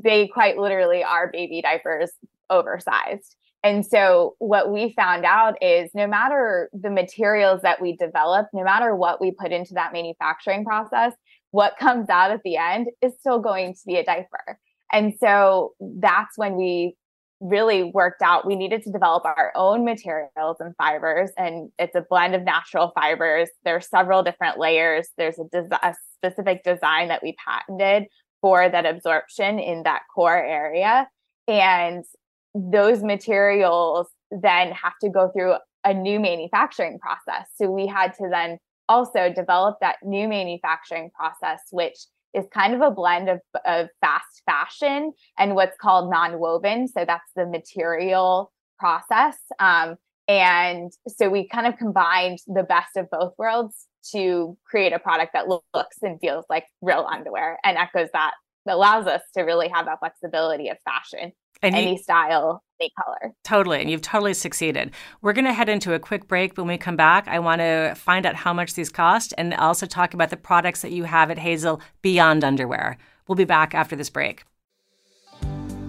they 0.02 0.28
quite 0.28 0.58
literally 0.58 1.02
are 1.02 1.30
baby 1.32 1.62
diapers 1.62 2.10
oversized. 2.49 3.37
And 3.62 3.85
so 3.85 4.37
what 4.38 4.71
we 4.71 4.95
found 4.95 5.25
out 5.25 5.55
is 5.62 5.90
no 5.95 6.07
matter 6.07 6.71
the 6.73 6.90
materials 6.90 7.61
that 7.62 7.81
we 7.81 7.95
develop, 7.97 8.47
no 8.55 8.64
matter 8.64 8.97
what 8.97 9.21
we 9.21 9.33
put 9.33 9.52
into 9.52 9.75
that 9.75 9.93
manufacturing 9.93 10.64
process, 10.64 11.12
what 11.50 11.76
comes 11.79 12.09
out 12.09 12.31
at 12.31 12.40
the 12.43 12.57
end 12.57 12.88
is 13.02 13.12
still 13.19 13.38
going 13.38 13.75
to 13.75 13.81
be 13.87 13.97
a 13.97 14.05
diaper. 14.05 14.59
And 14.93 15.12
so 15.21 15.75
that's 15.81 16.37
when 16.37 16.57
we 16.57 16.97
really 17.40 17.85
worked 17.85 18.21
out 18.21 18.47
we 18.47 18.55
needed 18.55 18.83
to 18.83 18.93
develop 18.93 19.25
our 19.25 19.50
own 19.57 19.83
materials 19.83 20.59
and 20.61 20.75
fibers 20.76 21.31
and 21.38 21.71
it's 21.79 21.95
a 21.95 22.05
blend 22.09 22.35
of 22.35 22.43
natural 22.43 22.93
fibers. 22.95 23.49
There's 23.64 23.88
several 23.88 24.23
different 24.23 24.59
layers. 24.59 25.09
There's 25.17 25.38
a, 25.38 25.45
des- 25.50 25.75
a 25.83 25.95
specific 26.19 26.62
design 26.64 27.09
that 27.09 27.23
we 27.23 27.35
patented 27.47 28.09
for 28.43 28.69
that 28.69 28.85
absorption 28.85 29.59
in 29.59 29.85
that 29.85 30.02
core 30.14 30.37
area. 30.37 31.09
And 31.49 32.05
those 32.54 33.02
materials 33.02 34.09
then 34.30 34.73
have 34.73 34.95
to 35.00 35.09
go 35.09 35.30
through 35.30 35.54
a 35.85 35.95
new 35.95 36.21
manufacturing 36.21 36.99
process 36.99 37.47
so 37.57 37.71
we 37.71 37.87
had 37.87 38.12
to 38.14 38.28
then 38.30 38.59
also 38.88 39.33
develop 39.33 39.76
that 39.80 39.97
new 40.02 40.28
manufacturing 40.28 41.11
process 41.14 41.61
which 41.71 41.97
is 42.35 42.47
kind 42.52 42.75
of 42.75 42.80
a 42.80 42.90
blend 42.90 43.28
of, 43.28 43.40
of 43.64 43.88
fast 44.00 44.42
fashion 44.47 45.12
and 45.38 45.54
what's 45.54 45.76
called 45.80 46.11
non-woven. 46.11 46.88
So 46.88 47.04
that's 47.04 47.30
the 47.35 47.47
material 47.47 48.52
process. 48.78 49.37
Um, 49.59 49.97
and 50.28 50.92
so 51.09 51.28
we 51.28 51.49
kind 51.49 51.66
of 51.66 51.76
combined 51.76 52.38
the 52.47 52.62
best 52.62 52.97
of 52.97 53.11
both 53.11 53.33
worlds 53.37 53.87
to 54.12 54.57
create 54.64 54.92
a 54.92 54.99
product 54.99 55.33
that 55.33 55.49
looks 55.49 55.97
and 56.02 56.21
feels 56.21 56.45
like 56.49 56.66
real 56.80 57.07
underwear 57.11 57.59
and 57.64 57.76
echoes 57.76 58.09
that, 58.12 58.33
that 58.64 58.75
allows 58.76 59.07
us 59.07 59.23
to 59.35 59.42
really 59.42 59.69
have 59.69 59.87
that 59.87 59.99
flexibility 59.99 60.69
of 60.69 60.78
fashion 60.85 61.33
and 61.62 61.75
any 61.75 61.93
you, 61.93 61.99
style, 61.99 62.62
any 62.81 62.93
color. 63.02 63.35
Totally. 63.45 63.81
And 63.81 63.90
you've 63.90 64.02
totally 64.02 64.35
succeeded. 64.35 64.93
We're 65.23 65.33
going 65.33 65.45
to 65.45 65.52
head 65.52 65.69
into 65.69 65.95
a 65.95 65.99
quick 65.99 66.29
break. 66.29 66.57
When 66.57 66.67
we 66.67 66.79
come 66.79 66.97
back, 66.97 67.29
I 67.29 67.38
want 67.38 67.61
to 67.61 67.95
find 67.97 68.26
out 68.26 68.35
how 68.35 68.52
much 68.52 68.75
these 68.75 68.90
cost 68.90 69.35
and 69.37 69.55
also 69.55 69.87
talk 69.87 70.14
about 70.14 70.31
the 70.31 70.37
products 70.37 70.83
that 70.83 70.93
you 70.93 71.05
have 71.05 71.31
at 71.31 71.38
Hazel 71.38 71.81
beyond 72.02 72.45
underwear. 72.45 72.97
We'll 73.29 73.37
be 73.37 73.45
back 73.45 73.75
after 73.75 73.97
this 73.97 74.11
break. 74.11 74.45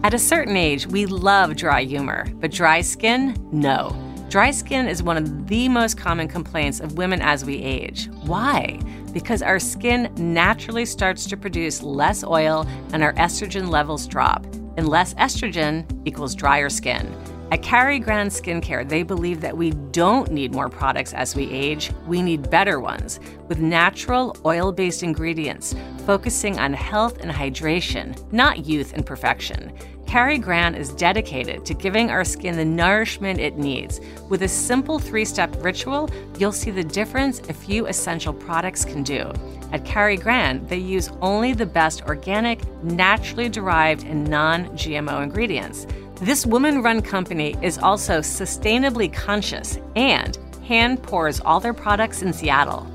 At 0.03 0.13
a 0.15 0.19
certain 0.19 0.57
age, 0.57 0.87
we 0.87 1.05
love 1.05 1.55
dry 1.55 1.83
humor, 1.83 2.25
but 2.39 2.51
dry 2.51 2.81
skin, 2.81 3.35
no. 3.51 3.95
Dry 4.29 4.51
skin 4.51 4.87
is 4.87 5.03
one 5.03 5.17
of 5.17 5.47
the 5.47 5.69
most 5.69 5.97
common 5.97 6.27
complaints 6.27 6.79
of 6.79 6.97
women 6.97 7.21
as 7.21 7.45
we 7.45 7.57
age. 7.57 8.07
Why? 8.23 8.79
Because 9.13 9.41
our 9.41 9.59
skin 9.59 10.13
naturally 10.17 10.85
starts 10.85 11.25
to 11.27 11.37
produce 11.37 11.83
less 11.83 12.23
oil 12.23 12.65
and 12.93 13.03
our 13.03 13.13
estrogen 13.13 13.69
levels 13.69 14.07
drop 14.07 14.45
and 14.77 14.87
less 14.87 15.13
estrogen 15.15 15.85
equals 16.05 16.35
drier 16.35 16.69
skin. 16.69 17.13
At 17.51 17.61
Kari 17.61 17.99
Gran 17.99 18.29
Skincare, 18.29 18.87
they 18.87 19.03
believe 19.03 19.41
that 19.41 19.57
we 19.57 19.71
don't 19.71 20.31
need 20.31 20.53
more 20.53 20.69
products 20.69 21.13
as 21.13 21.35
we 21.35 21.51
age, 21.51 21.91
we 22.07 22.21
need 22.21 22.49
better 22.49 22.79
ones 22.79 23.19
with 23.49 23.59
natural 23.59 24.37
oil 24.45 24.71
based 24.71 25.03
ingredients, 25.03 25.75
focusing 26.05 26.57
on 26.59 26.71
health 26.71 27.19
and 27.19 27.29
hydration, 27.29 28.15
not 28.31 28.65
youth 28.65 28.93
and 28.93 29.05
perfection. 29.05 29.73
Kari 30.11 30.39
Gran 30.39 30.75
is 30.75 30.89
dedicated 30.89 31.65
to 31.65 31.73
giving 31.73 32.11
our 32.11 32.25
skin 32.25 32.57
the 32.57 32.65
nourishment 32.65 33.39
it 33.39 33.57
needs. 33.57 34.01
With 34.27 34.41
a 34.41 34.47
simple 34.49 34.99
three 34.99 35.23
step 35.23 35.55
ritual, 35.63 36.09
you'll 36.37 36.51
see 36.51 36.69
the 36.69 36.83
difference 36.83 37.39
a 37.47 37.53
few 37.53 37.87
essential 37.87 38.33
products 38.33 38.83
can 38.83 39.03
do. 39.03 39.31
At 39.71 39.85
Kari 39.85 40.17
Gran, 40.17 40.67
they 40.67 40.79
use 40.79 41.11
only 41.21 41.53
the 41.53 41.65
best 41.65 42.01
organic, 42.07 42.59
naturally 42.83 43.47
derived, 43.47 44.03
and 44.03 44.27
non 44.27 44.65
GMO 44.75 45.23
ingredients. 45.23 45.87
This 46.15 46.45
woman 46.45 46.83
run 46.83 47.01
company 47.01 47.55
is 47.61 47.77
also 47.77 48.19
sustainably 48.19 49.13
conscious 49.13 49.79
and 49.95 50.37
hand 50.67 51.01
pours 51.01 51.39
all 51.39 51.61
their 51.61 51.73
products 51.73 52.21
in 52.21 52.33
Seattle. 52.33 52.85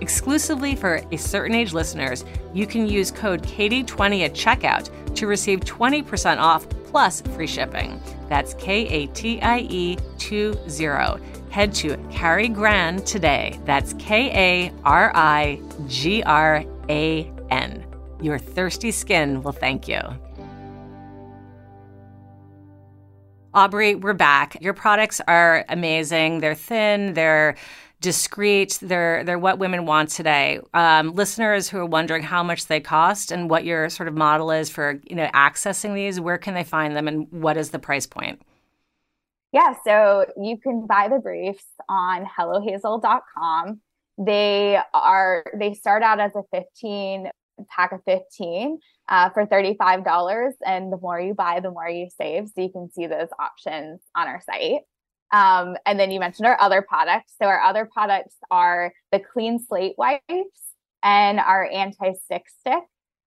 Exclusively 0.00 0.74
for 0.74 1.00
a 1.12 1.16
certain 1.16 1.54
age 1.54 1.72
listeners, 1.72 2.24
you 2.52 2.66
can 2.66 2.88
use 2.88 3.12
code 3.12 3.44
KATIE20 3.44 4.24
at 4.24 4.34
checkout 4.34 4.90
to 5.14 5.26
receive 5.26 5.60
20% 5.60 6.38
off 6.38 6.68
plus 6.84 7.20
free 7.20 7.46
shipping. 7.46 8.00
That's 8.28 8.54
K 8.54 8.86
A 8.86 9.06
T 9.08 9.40
I 9.40 9.58
E 9.60 9.96
20 10.18 11.20
head 11.50 11.72
to 11.74 11.96
Kari 12.10 12.48
Gran 12.48 13.02
today. 13.04 13.60
That's 13.64 13.94
K 13.94 14.30
A 14.32 14.72
R 14.84 15.12
I 15.14 15.60
G 15.86 16.22
R 16.24 16.64
A 16.88 17.32
N. 17.50 17.86
Your 18.20 18.38
thirsty 18.38 18.90
skin 18.90 19.42
will 19.42 19.52
thank 19.52 19.86
you. 19.86 20.00
Aubrey, 23.54 23.94
we're 23.94 24.14
back. 24.14 24.56
Your 24.60 24.74
products 24.74 25.20
are 25.28 25.64
amazing. 25.68 26.40
They're 26.40 26.56
thin, 26.56 27.14
they're 27.14 27.54
discreet, 28.04 28.78
they're 28.82 29.24
they're 29.24 29.38
what 29.38 29.58
women 29.58 29.86
want 29.86 30.10
today. 30.10 30.60
Um, 30.74 31.14
listeners 31.14 31.70
who 31.70 31.78
are 31.78 31.86
wondering 31.86 32.22
how 32.22 32.42
much 32.42 32.66
they 32.66 32.78
cost 32.78 33.32
and 33.32 33.48
what 33.48 33.64
your 33.64 33.88
sort 33.88 34.08
of 34.08 34.14
model 34.14 34.50
is 34.50 34.68
for 34.68 35.00
you 35.04 35.16
know 35.16 35.26
accessing 35.28 35.94
these, 35.94 36.20
where 36.20 36.36
can 36.36 36.52
they 36.52 36.64
find 36.64 36.94
them, 36.94 37.08
and 37.08 37.26
what 37.32 37.56
is 37.56 37.70
the 37.70 37.78
price 37.78 38.06
point? 38.06 38.42
Yeah, 39.52 39.74
so 39.84 40.26
you 40.36 40.58
can 40.58 40.86
buy 40.86 41.08
the 41.08 41.18
briefs 41.18 41.64
on 41.88 42.26
hellohazel.com. 42.26 43.80
They 44.18 44.78
are 44.92 45.44
they 45.58 45.72
start 45.72 46.02
out 46.02 46.20
as 46.20 46.32
a 46.36 46.42
15 46.52 47.30
pack 47.70 47.92
of 47.92 48.00
15 48.04 48.78
uh, 49.08 49.30
for 49.30 49.46
$35 49.46 50.52
and 50.66 50.92
the 50.92 50.96
more 50.96 51.20
you 51.20 51.34
buy 51.34 51.60
the 51.60 51.70
more 51.70 51.88
you 51.88 52.08
save 52.20 52.48
so 52.48 52.60
you 52.60 52.68
can 52.68 52.90
see 52.90 53.06
those 53.06 53.28
options 53.38 54.00
on 54.16 54.26
our 54.26 54.40
site 54.40 54.80
um, 55.32 55.76
and 55.86 55.98
then 55.98 56.10
you 56.10 56.20
mentioned 56.20 56.46
our 56.46 56.60
other 56.60 56.82
products 56.82 57.34
so 57.40 57.46
our 57.46 57.60
other 57.60 57.88
products 57.92 58.36
are 58.50 58.92
the 59.12 59.20
clean 59.20 59.58
slate 59.58 59.94
wipes 59.98 60.22
and 61.02 61.40
our 61.40 61.68
anti-stick 61.70 62.44
stick 62.60 62.82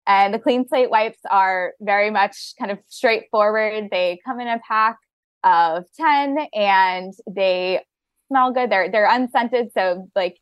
and 0.06 0.34
the 0.34 0.39
clean 0.39 0.68
slate 0.68 0.89
wipes 0.89 1.20
are 1.30 1.74
very 1.82 2.10
much 2.10 2.54
kind 2.58 2.72
of 2.72 2.80
straightforward 2.88 3.89
they 3.92 4.20
come 4.25 4.39
in 4.39 4.48
a 4.48 4.60
pack 4.68 4.98
of 5.44 5.86
10 5.98 6.38
and 6.54 7.13
they 7.30 7.82
smell 8.27 8.51
good. 8.51 8.70
They're 8.70 8.92
they're 8.92 9.10
unscented, 9.10 9.72
so 9.74 10.10
like 10.16 10.38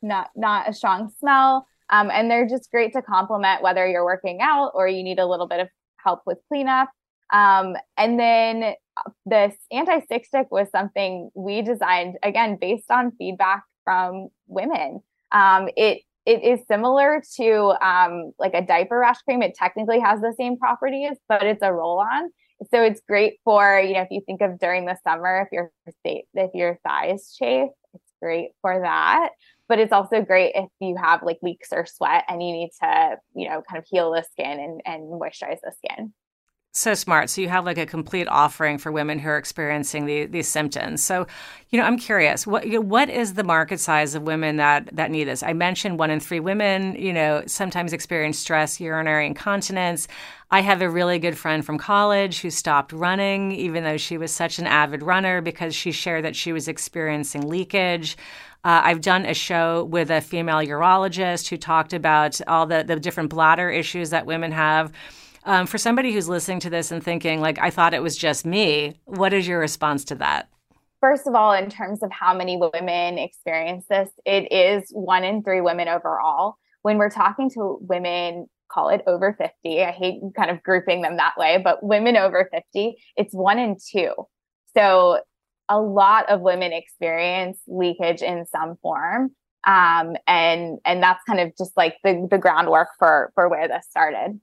not 0.00 0.30
not 0.36 0.68
a 0.68 0.72
strong 0.72 1.10
smell. 1.18 1.66
Um, 1.90 2.10
and 2.10 2.30
they're 2.30 2.48
just 2.48 2.70
great 2.70 2.92
to 2.94 3.02
complement 3.02 3.62
whether 3.62 3.86
you're 3.86 4.04
working 4.04 4.38
out 4.40 4.72
or 4.74 4.88
you 4.88 5.02
need 5.02 5.18
a 5.18 5.26
little 5.26 5.46
bit 5.46 5.60
of 5.60 5.68
help 5.98 6.22
with 6.26 6.38
cleanup. 6.48 6.88
Um, 7.32 7.76
and 7.98 8.18
then 8.18 8.74
this 9.26 9.54
anti-stick 9.70 10.24
stick 10.24 10.48
was 10.50 10.70
something 10.70 11.30
we 11.34 11.62
designed 11.62 12.16
again 12.22 12.58
based 12.60 12.90
on 12.90 13.12
feedback 13.18 13.64
from 13.84 14.28
women. 14.46 15.00
Um, 15.32 15.68
it 15.76 16.02
it 16.24 16.44
is 16.44 16.60
similar 16.68 17.22
to 17.36 17.74
um, 17.84 18.32
like 18.38 18.54
a 18.54 18.62
diaper 18.62 18.98
rash 18.98 19.20
cream. 19.22 19.42
It 19.42 19.54
technically 19.54 19.98
has 19.98 20.20
the 20.20 20.34
same 20.38 20.56
properties, 20.56 21.16
but 21.28 21.42
it's 21.42 21.62
a 21.62 21.72
roll-on 21.72 22.30
so 22.70 22.82
it's 22.82 23.00
great 23.08 23.38
for 23.44 23.80
you 23.80 23.94
know 23.94 24.02
if 24.02 24.08
you 24.10 24.20
think 24.24 24.40
of 24.40 24.58
during 24.58 24.84
the 24.84 24.96
summer 25.04 25.42
if 25.42 25.48
your 25.52 25.72
if 26.34 26.50
your 26.54 26.78
thighs 26.84 27.34
chafe 27.38 27.70
it's 27.94 28.12
great 28.20 28.50
for 28.60 28.80
that 28.80 29.30
but 29.68 29.78
it's 29.78 29.92
also 29.92 30.20
great 30.20 30.52
if 30.54 30.68
you 30.80 30.96
have 30.96 31.22
like 31.22 31.38
leaks 31.42 31.68
or 31.72 31.86
sweat 31.86 32.24
and 32.28 32.42
you 32.42 32.52
need 32.52 32.70
to 32.80 33.16
you 33.34 33.48
know 33.48 33.62
kind 33.68 33.78
of 33.78 33.86
heal 33.88 34.12
the 34.12 34.24
skin 34.30 34.60
and, 34.60 34.80
and 34.84 35.04
moisturize 35.04 35.60
the 35.62 35.72
skin 35.84 36.12
so 36.74 36.94
smart. 36.94 37.28
So 37.28 37.42
you 37.42 37.50
have 37.50 37.66
like 37.66 37.76
a 37.76 37.84
complete 37.84 38.26
offering 38.28 38.78
for 38.78 38.90
women 38.90 39.18
who 39.18 39.28
are 39.28 39.36
experiencing 39.36 40.06
the, 40.06 40.24
these 40.24 40.48
symptoms. 40.48 41.02
So, 41.02 41.26
you 41.68 41.78
know, 41.78 41.84
I'm 41.84 41.98
curious, 41.98 42.46
what 42.46 42.66
what 42.82 43.10
is 43.10 43.34
the 43.34 43.44
market 43.44 43.78
size 43.78 44.14
of 44.14 44.22
women 44.22 44.56
that 44.56 44.88
that 44.96 45.10
need 45.10 45.24
this? 45.24 45.42
I 45.42 45.52
mentioned 45.52 45.98
one 45.98 46.10
in 46.10 46.18
three 46.18 46.40
women, 46.40 46.94
you 46.96 47.12
know, 47.12 47.42
sometimes 47.46 47.92
experience 47.92 48.38
stress, 48.38 48.80
urinary 48.80 49.26
incontinence. 49.26 50.08
I 50.50 50.60
have 50.60 50.80
a 50.80 50.88
really 50.88 51.18
good 51.18 51.36
friend 51.36 51.64
from 51.64 51.76
college 51.76 52.40
who 52.40 52.48
stopped 52.50 52.92
running, 52.92 53.52
even 53.52 53.84
though 53.84 53.98
she 53.98 54.16
was 54.16 54.32
such 54.32 54.58
an 54.58 54.66
avid 54.66 55.02
runner, 55.02 55.42
because 55.42 55.74
she 55.74 55.92
shared 55.92 56.24
that 56.24 56.36
she 56.36 56.52
was 56.54 56.68
experiencing 56.68 57.48
leakage. 57.48 58.16
Uh, 58.64 58.80
I've 58.84 59.00
done 59.00 59.26
a 59.26 59.34
show 59.34 59.84
with 59.84 60.10
a 60.10 60.20
female 60.20 60.58
urologist 60.58 61.48
who 61.48 61.56
talked 61.56 61.92
about 61.92 62.40
all 62.46 62.64
the, 62.64 62.84
the 62.86 62.96
different 62.96 63.28
bladder 63.28 63.70
issues 63.70 64.10
that 64.10 64.24
women 64.24 64.52
have. 64.52 64.92
Um, 65.44 65.66
for 65.66 65.78
somebody 65.78 66.12
who's 66.12 66.28
listening 66.28 66.60
to 66.60 66.70
this 66.70 66.92
and 66.92 67.02
thinking, 67.02 67.40
like, 67.40 67.58
I 67.58 67.70
thought 67.70 67.94
it 67.94 68.02
was 68.02 68.16
just 68.16 68.46
me, 68.46 68.94
what 69.04 69.32
is 69.32 69.46
your 69.48 69.58
response 69.58 70.04
to 70.06 70.14
that? 70.16 70.48
first 71.02 71.26
of 71.26 71.34
all, 71.34 71.52
in 71.52 71.68
terms 71.68 72.02
of 72.02 72.10
how 72.12 72.32
many 72.32 72.56
women 72.56 73.18
experience 73.18 73.84
this, 73.90 74.08
it 74.24 74.50
is 74.52 74.88
one 74.92 75.24
in 75.24 75.42
three 75.42 75.60
women 75.60 75.88
overall. 75.88 76.54
When 76.82 76.96
we're 76.96 77.10
talking 77.10 77.50
to 77.50 77.78
women, 77.80 78.46
call 78.70 78.88
it 78.88 79.02
over 79.06 79.34
50, 79.36 79.82
I 79.82 79.90
hate 79.90 80.20
kind 80.34 80.50
of 80.50 80.62
grouping 80.62 81.02
them 81.02 81.16
that 81.16 81.34
way, 81.36 81.60
but 81.62 81.82
women 81.82 82.16
over 82.16 82.48
50, 82.52 82.96
it's 83.16 83.34
one 83.34 83.58
in 83.58 83.76
two. 83.92 84.12
So 84.74 85.20
a 85.68 85.80
lot 85.80 86.30
of 86.30 86.40
women 86.40 86.72
experience 86.72 87.58
leakage 87.66 88.22
in 88.22 88.46
some 88.46 88.76
form. 88.80 89.32
Um, 89.64 90.16
and 90.26 90.78
and 90.84 91.00
that's 91.00 91.22
kind 91.24 91.38
of 91.38 91.52
just 91.56 91.76
like 91.76 91.96
the 92.02 92.26
the 92.28 92.38
groundwork 92.38 92.88
for 92.98 93.30
for 93.36 93.48
where 93.48 93.68
this 93.68 93.86
started. 93.88 94.40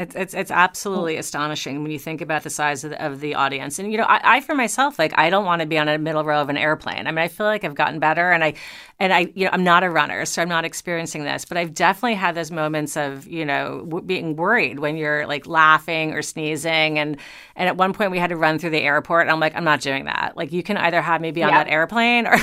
It's 0.00 0.14
it's 0.14 0.32
it's 0.32 0.50
absolutely 0.50 1.16
astonishing 1.16 1.82
when 1.82 1.92
you 1.92 1.98
think 1.98 2.22
about 2.22 2.42
the 2.42 2.48
size 2.48 2.84
of 2.84 2.90
the, 2.90 3.04
of 3.04 3.20
the 3.20 3.34
audience. 3.34 3.78
And 3.78 3.92
you 3.92 3.98
know, 3.98 4.04
I, 4.04 4.36
I, 4.36 4.40
for 4.40 4.54
myself, 4.54 4.98
like 4.98 5.12
I 5.18 5.28
don't 5.28 5.44
want 5.44 5.60
to 5.60 5.66
be 5.66 5.76
on 5.76 5.88
a 5.88 5.98
middle 5.98 6.24
row 6.24 6.40
of 6.40 6.48
an 6.48 6.56
airplane. 6.56 7.06
I 7.06 7.10
mean, 7.10 7.18
I 7.18 7.28
feel 7.28 7.44
like 7.44 7.64
I've 7.64 7.74
gotten 7.74 7.98
better, 7.98 8.30
and 8.30 8.42
I 8.42 8.54
and 8.98 9.12
I 9.12 9.30
you 9.34 9.44
know 9.44 9.50
I'm 9.52 9.62
not 9.62 9.84
a 9.84 9.90
runner, 9.90 10.24
so 10.24 10.40
I'm 10.40 10.48
not 10.48 10.64
experiencing 10.64 11.24
this. 11.24 11.44
But 11.44 11.58
I've 11.58 11.74
definitely 11.74 12.14
had 12.14 12.34
those 12.34 12.50
moments 12.50 12.96
of 12.96 13.26
you 13.26 13.44
know 13.44 13.84
w- 13.84 14.04
being 14.04 14.36
worried 14.36 14.78
when 14.78 14.96
you're 14.96 15.26
like 15.26 15.46
laughing 15.46 16.14
or 16.14 16.22
sneezing, 16.22 16.98
and 16.98 17.18
and 17.54 17.68
at 17.68 17.76
one 17.76 17.92
point 17.92 18.10
we 18.10 18.18
had 18.18 18.30
to 18.30 18.36
run 18.36 18.58
through 18.58 18.70
the 18.70 18.80
airport, 18.80 19.22
and 19.22 19.30
I'm 19.30 19.40
like, 19.40 19.54
I'm 19.54 19.64
not 19.64 19.82
doing 19.82 20.06
that. 20.06 20.32
Like 20.34 20.50
you 20.50 20.62
can 20.62 20.78
either 20.78 21.02
have 21.02 21.20
me 21.20 21.30
be 21.30 21.42
on 21.42 21.50
yeah. 21.50 21.64
that 21.64 21.70
airplane 21.70 22.26
or 22.26 22.38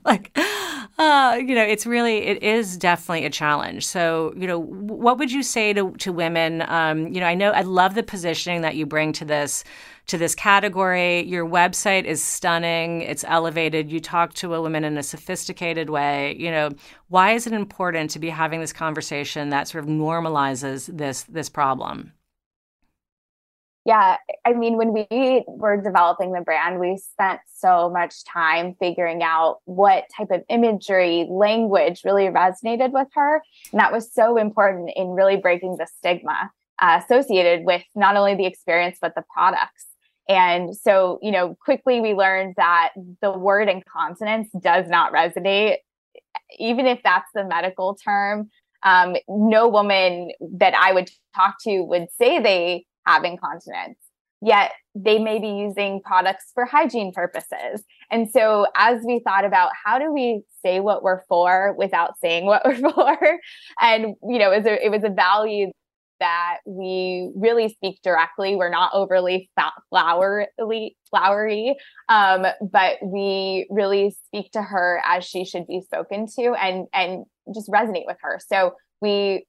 like 0.06 0.34
uh, 0.98 1.36
you 1.36 1.54
know, 1.54 1.62
it's 1.62 1.86
really, 1.86 2.18
it 2.18 2.42
is 2.42 2.76
definitely 2.76 3.24
a 3.24 3.30
challenge. 3.30 3.86
So, 3.86 4.32
you 4.36 4.46
know, 4.46 4.58
what 4.58 5.18
would 5.18 5.32
you 5.32 5.42
say 5.42 5.72
to, 5.72 5.92
to 5.92 6.12
women? 6.12 6.62
You 7.10 7.20
know, 7.20 7.26
I 7.26 7.34
know 7.34 7.50
I 7.50 7.62
love 7.62 7.94
the 7.94 8.02
positioning 8.02 8.62
that 8.62 8.76
you 8.76 8.86
bring 8.86 9.12
to 9.14 9.24
this 9.24 9.64
to 10.08 10.18
this 10.18 10.34
category. 10.34 11.22
Your 11.22 11.46
website 11.46 12.04
is 12.04 12.22
stunning. 12.22 13.02
It's 13.02 13.24
elevated. 13.24 13.90
You 13.90 14.00
talk 14.00 14.34
to 14.34 14.54
a 14.54 14.60
woman 14.60 14.84
in 14.84 14.98
a 14.98 15.02
sophisticated 15.02 15.90
way. 15.90 16.36
You 16.38 16.50
know, 16.50 16.70
why 17.08 17.32
is 17.32 17.46
it 17.46 17.52
important 17.52 18.10
to 18.10 18.18
be 18.18 18.28
having 18.28 18.60
this 18.60 18.72
conversation 18.72 19.50
that 19.50 19.68
sort 19.68 19.84
of 19.84 19.90
normalizes 19.90 20.86
this 20.96 21.22
this 21.24 21.48
problem? 21.48 22.12
Yeah, 23.84 24.16
I 24.46 24.52
mean, 24.52 24.76
when 24.76 24.92
we 24.92 25.44
were 25.48 25.76
developing 25.76 26.32
the 26.32 26.40
brand, 26.40 26.78
we 26.78 26.96
spent 26.98 27.40
so 27.52 27.90
much 27.90 28.24
time 28.24 28.76
figuring 28.78 29.24
out 29.24 29.58
what 29.64 30.04
type 30.16 30.30
of 30.30 30.42
imagery, 30.48 31.26
language 31.28 32.02
really 32.04 32.26
resonated 32.26 32.92
with 32.92 33.08
her. 33.14 33.42
And 33.72 33.80
that 33.80 33.90
was 33.90 34.12
so 34.12 34.36
important 34.36 34.92
in 34.94 35.08
really 35.08 35.36
breaking 35.36 35.78
the 35.78 35.88
stigma 35.98 36.52
uh, 36.82 37.00
associated 37.02 37.64
with 37.64 37.82
not 37.94 38.16
only 38.16 38.34
the 38.34 38.44
experience, 38.44 38.98
but 39.00 39.14
the 39.14 39.22
products. 39.32 39.86
And 40.28 40.76
so, 40.76 41.18
you 41.22 41.30
know, 41.30 41.56
quickly 41.64 42.00
we 42.00 42.12
learned 42.12 42.54
that 42.56 42.90
the 43.22 43.30
word 43.30 43.68
incontinence 43.68 44.48
does 44.60 44.88
not 44.88 45.12
resonate, 45.12 45.76
even 46.58 46.86
if 46.86 47.00
that's 47.02 47.28
the 47.34 47.44
medical 47.44 47.94
term. 47.94 48.50
Um, 48.84 49.16
no 49.28 49.68
woman 49.68 50.32
that 50.58 50.74
I 50.74 50.92
would 50.92 51.08
talk 51.36 51.56
to 51.62 51.82
would 51.82 52.06
say 52.18 52.40
they 52.40 52.84
have 53.06 53.24
incontinence 53.24 53.98
yet 54.42 54.72
they 54.94 55.18
may 55.18 55.38
be 55.38 55.48
using 55.48 56.02
products 56.04 56.50
for 56.52 56.66
hygiene 56.66 57.12
purposes. 57.12 57.82
And 58.10 58.28
so, 58.28 58.66
as 58.76 59.00
we 59.06 59.20
thought 59.20 59.44
about 59.44 59.70
how 59.84 59.98
do 59.98 60.12
we 60.12 60.42
say 60.62 60.80
what 60.80 61.02
we're 61.02 61.22
for 61.28 61.74
without 61.78 62.18
saying 62.20 62.44
what 62.44 62.62
we're 62.64 62.76
for, 62.92 63.38
and 63.80 64.16
you 64.28 64.38
know, 64.38 64.52
it 64.52 64.58
was 64.58 64.66
a, 64.66 64.84
it 64.84 64.90
was 64.90 65.04
a 65.04 65.08
value 65.08 65.70
that 66.22 66.58
we 66.64 67.32
really 67.34 67.68
speak 67.68 67.98
directly. 68.04 68.54
We're 68.54 68.70
not 68.70 68.92
overly 68.94 69.50
flowery, 69.90 70.96
flowery, 71.10 71.76
um, 72.08 72.46
but 72.60 72.98
we 73.02 73.66
really 73.70 74.14
speak 74.26 74.52
to 74.52 74.62
her 74.62 75.02
as 75.04 75.24
she 75.24 75.44
should 75.44 75.66
be 75.66 75.80
spoken 75.80 76.28
to, 76.36 76.54
and 76.54 76.86
and 76.94 77.24
just 77.52 77.68
resonate 77.68 78.06
with 78.06 78.18
her. 78.22 78.38
So 78.46 78.74
we 79.00 79.46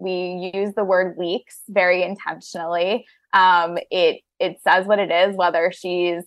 we 0.00 0.50
use 0.52 0.74
the 0.74 0.82
word 0.82 1.14
leaks 1.16 1.60
very 1.68 2.02
intentionally. 2.02 3.06
Um, 3.32 3.78
it 3.92 4.22
it 4.40 4.58
says 4.66 4.86
what 4.86 4.98
it 4.98 5.12
is, 5.12 5.36
whether 5.36 5.70
she's 5.70 6.24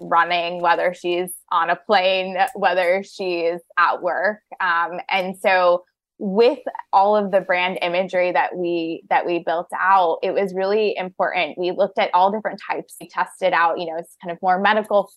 running, 0.00 0.62
whether 0.62 0.94
she's 0.94 1.30
on 1.50 1.68
a 1.68 1.76
plane, 1.76 2.38
whether 2.54 3.02
she's 3.02 3.60
at 3.78 4.00
work. 4.00 4.40
Um, 4.58 5.00
and 5.10 5.36
so 5.36 5.84
with 6.18 6.58
all 6.92 7.16
of 7.16 7.30
the 7.30 7.40
brand 7.40 7.78
imagery 7.80 8.32
that 8.32 8.56
we 8.56 9.04
that 9.08 9.24
we 9.24 9.42
built 9.44 9.68
out 9.78 10.18
it 10.22 10.32
was 10.32 10.54
really 10.54 10.96
important. 10.96 11.56
We 11.58 11.70
looked 11.70 11.98
at 11.98 12.10
all 12.12 12.32
different 12.32 12.60
types. 12.68 12.96
We 13.00 13.08
tested 13.08 13.52
out 13.52 13.78
you 13.78 13.86
know 13.86 13.96
it's 13.98 14.16
kind 14.22 14.32
of 14.32 14.38
more 14.42 14.60
medical 14.60 15.10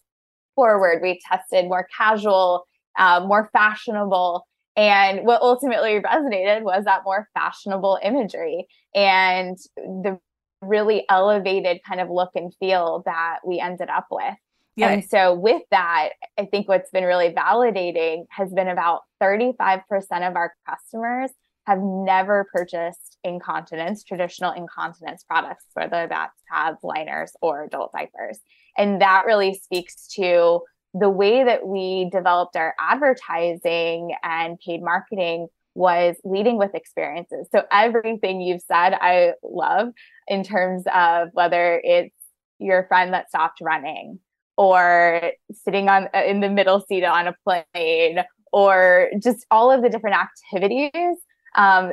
forward. 0.56 1.02
We 1.02 1.20
tested 1.28 1.66
more 1.66 1.88
casual 1.98 2.66
uh, 2.98 3.24
more 3.26 3.50
fashionable. 3.54 4.46
And 4.76 5.26
what 5.26 5.42
ultimately 5.42 6.00
resonated 6.00 6.62
was 6.64 6.86
that 6.86 7.02
more 7.04 7.28
fashionable 7.34 8.00
imagery 8.04 8.68
and 8.96 9.58
the 9.76 10.20
really 10.62 11.06
elevated 11.10 11.80
kind 11.88 12.00
of 12.00 12.10
look 12.10 12.32
and 12.36 12.54
feel 12.60 13.04
that 13.06 13.40
we 13.46 13.60
ended 13.60 13.90
up 13.90 14.08
with. 14.12 14.36
Yeah. 14.76 14.90
And 14.90 15.04
so 15.04 15.34
with 15.34 15.64
that, 15.72 16.10
I 16.38 16.46
think 16.46 16.68
what's 16.68 16.90
been 16.92 17.04
really 17.04 17.30
validating 17.30 18.26
has 18.30 18.52
been 18.54 18.68
about 18.68 19.02
35% 19.22 19.82
of 20.28 20.36
our 20.36 20.54
customers 20.68 21.32
have 21.68 21.80
never 21.80 22.48
purchased 22.54 23.18
incontinence, 23.24 24.04
traditional 24.04 24.52
incontinence 24.52 25.24
products, 25.24 25.66
whether 25.74 26.08
that's 26.08 26.34
pads, 26.52 26.80
liners, 26.84 27.34
or 27.42 27.66
adult 27.66 27.92
diapers. 27.94 28.40
And 28.78 29.02
that 29.02 29.26
really 29.26 29.54
speaks 29.54 30.08
to 30.16 30.62
the 30.94 31.10
way 31.10 31.44
that 31.44 31.68
we 31.68 32.10
developed 32.12 32.56
our 32.56 32.74
advertising 32.80 34.16
and 34.24 34.60
paid 34.60 34.82
marketing 34.82 35.48
was 35.74 36.18
leading 36.24 36.58
with 36.58 36.76
experiences. 36.76 37.48
So 37.54 37.64
everything 37.72 38.42
you've 38.42 38.62
said, 38.62 38.94
I 38.94 39.34
love 39.44 39.90
in 40.28 40.44
terms 40.44 40.84
of 40.94 41.30
whether 41.34 41.80
it's 41.84 42.16
your 42.60 42.86
friend 42.88 43.14
that 43.14 43.30
stopped 43.30 43.60
running 43.62 44.20
or 44.62 45.32
sitting 45.64 45.90
on 45.90 46.08
uh, 46.14 46.24
in 46.24 46.40
the 46.40 46.50
middle 46.50 46.80
seat 46.88 47.04
on 47.04 47.28
a 47.28 47.36
plane 47.44 48.20
or 48.54 49.10
just 49.22 49.46
all 49.50 49.72
of 49.72 49.82
the 49.82 49.90
different 49.90 50.16
activities 50.16 51.18
um, 51.56 51.92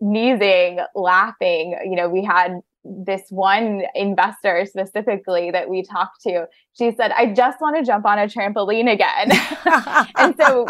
sneezing 0.00 0.78
laughing 0.94 1.78
you 1.84 1.96
know 1.96 2.08
we 2.08 2.22
had 2.24 2.60
this 2.84 3.22
one 3.28 3.82
investor 3.94 4.64
specifically 4.66 5.50
that 5.50 5.68
we 5.68 5.82
talked 5.82 6.22
to, 6.22 6.46
she 6.78 6.90
said, 6.92 7.12
I 7.12 7.32
just 7.34 7.60
want 7.60 7.76
to 7.76 7.84
jump 7.84 8.06
on 8.06 8.18
a 8.18 8.26
trampoline 8.26 8.90
again. 8.90 9.30
and 10.16 10.34
so 10.40 10.66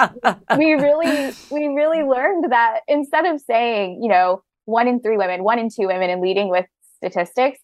we 0.56 0.72
really, 0.72 1.32
we 1.50 1.68
really 1.68 2.02
learned 2.02 2.50
that 2.50 2.80
instead 2.88 3.26
of 3.26 3.40
saying, 3.40 4.00
you 4.02 4.08
know, 4.08 4.42
one 4.64 4.88
in 4.88 5.00
three 5.00 5.16
women, 5.16 5.44
one 5.44 5.58
in 5.58 5.68
two 5.68 5.86
women, 5.86 6.10
and 6.10 6.20
leading 6.20 6.48
with 6.48 6.66
statistics, 6.96 7.60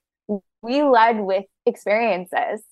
we 0.62 0.82
led 0.82 1.20
with 1.20 1.44
experiences. 1.66 2.62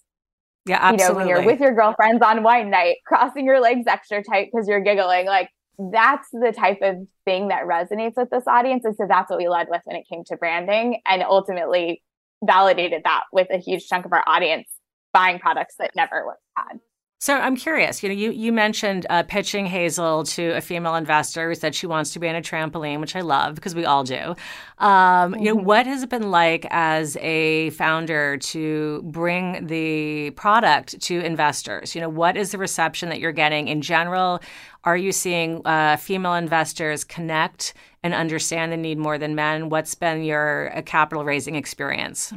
Yeah, 0.66 0.78
absolutely. 0.80 1.04
You 1.04 1.08
know, 1.08 1.14
when 1.16 1.28
you're 1.28 1.52
with 1.52 1.60
your 1.60 1.74
girlfriends 1.74 2.22
on 2.22 2.42
wine 2.42 2.70
night, 2.70 2.96
crossing 3.06 3.44
your 3.44 3.60
legs 3.60 3.86
extra 3.86 4.22
tight 4.22 4.50
because 4.52 4.68
you're 4.68 4.80
giggling, 4.80 5.26
like 5.26 5.50
that's 5.78 6.28
the 6.32 6.52
type 6.56 6.78
of 6.82 6.96
thing 7.24 7.48
that 7.48 7.64
resonates 7.64 8.16
with 8.16 8.30
this 8.30 8.44
audience. 8.46 8.84
And 8.84 8.94
so 8.96 9.06
that's 9.08 9.30
what 9.30 9.38
we 9.38 9.48
led 9.48 9.68
with 9.68 9.80
when 9.84 9.96
it 9.96 10.06
came 10.08 10.24
to 10.24 10.36
branding 10.36 11.00
and 11.06 11.22
ultimately 11.22 12.02
validated 12.44 13.02
that 13.04 13.24
with 13.32 13.48
a 13.50 13.58
huge 13.58 13.86
chunk 13.88 14.06
of 14.06 14.12
our 14.12 14.24
audience 14.26 14.68
buying 15.12 15.38
products 15.38 15.76
that 15.78 15.92
never 15.96 16.24
was 16.24 16.36
had. 16.56 16.78
So 17.24 17.34
I'm 17.34 17.56
curious. 17.56 18.02
You 18.02 18.10
know, 18.10 18.14
you 18.14 18.32
you 18.32 18.52
mentioned 18.52 19.06
uh, 19.08 19.22
pitching 19.22 19.64
Hazel 19.64 20.24
to 20.24 20.50
a 20.50 20.60
female 20.60 20.94
investor 20.94 21.48
who 21.48 21.54
said 21.54 21.74
she 21.74 21.86
wants 21.86 22.12
to 22.12 22.18
be 22.18 22.28
on 22.28 22.34
a 22.34 22.42
trampoline, 22.42 23.00
which 23.00 23.16
I 23.16 23.22
love 23.22 23.54
because 23.54 23.74
we 23.74 23.86
all 23.86 24.04
do. 24.04 24.36
Um, 24.76 25.32
mm-hmm. 25.32 25.38
You 25.38 25.44
know, 25.46 25.56
mm-hmm. 25.56 25.64
what 25.64 25.86
has 25.86 26.02
it 26.02 26.10
been 26.10 26.30
like 26.30 26.66
as 26.68 27.16
a 27.22 27.70
founder 27.70 28.36
to 28.36 29.00
bring 29.06 29.68
the 29.68 30.32
product 30.32 31.00
to 31.00 31.20
investors? 31.20 31.94
You 31.94 32.02
know, 32.02 32.10
what 32.10 32.36
is 32.36 32.50
the 32.50 32.58
reception 32.58 33.08
that 33.08 33.20
you're 33.20 33.32
getting 33.32 33.68
in 33.68 33.80
general? 33.80 34.40
Are 34.84 34.98
you 34.98 35.10
seeing 35.10 35.66
uh, 35.66 35.96
female 35.96 36.34
investors 36.34 37.04
connect 37.04 37.72
and 38.02 38.12
understand 38.12 38.70
the 38.70 38.76
need 38.76 38.98
more 38.98 39.16
than 39.16 39.34
men? 39.34 39.70
What's 39.70 39.94
been 39.94 40.24
your 40.24 40.76
uh, 40.76 40.82
capital 40.82 41.24
raising 41.24 41.54
experience? 41.54 42.34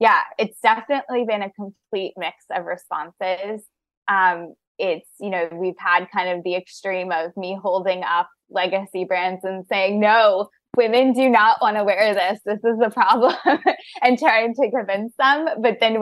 Yeah, 0.00 0.20
it's 0.38 0.58
definitely 0.60 1.24
been 1.26 1.42
a 1.42 1.52
complete 1.52 2.14
mix 2.16 2.36
of 2.54 2.64
responses. 2.64 3.64
Um, 4.06 4.54
it's, 4.78 5.08
you 5.18 5.30
know, 5.30 5.48
we've 5.52 5.78
had 5.78 6.06
kind 6.12 6.38
of 6.38 6.44
the 6.44 6.54
extreme 6.54 7.10
of 7.10 7.36
me 7.36 7.58
holding 7.60 8.04
up 8.04 8.28
legacy 8.48 9.04
brands 9.04 9.44
and 9.44 9.66
saying, 9.66 9.98
no, 9.98 10.48
women 10.76 11.12
do 11.12 11.28
not 11.28 11.58
want 11.60 11.76
to 11.76 11.84
wear 11.84 12.14
this. 12.14 12.40
This 12.46 12.58
is 12.58 12.78
the 12.78 12.90
problem, 12.90 13.34
and 14.02 14.18
trying 14.18 14.54
to 14.54 14.70
convince 14.70 15.12
them. 15.18 15.48
But 15.60 15.78
then, 15.80 16.00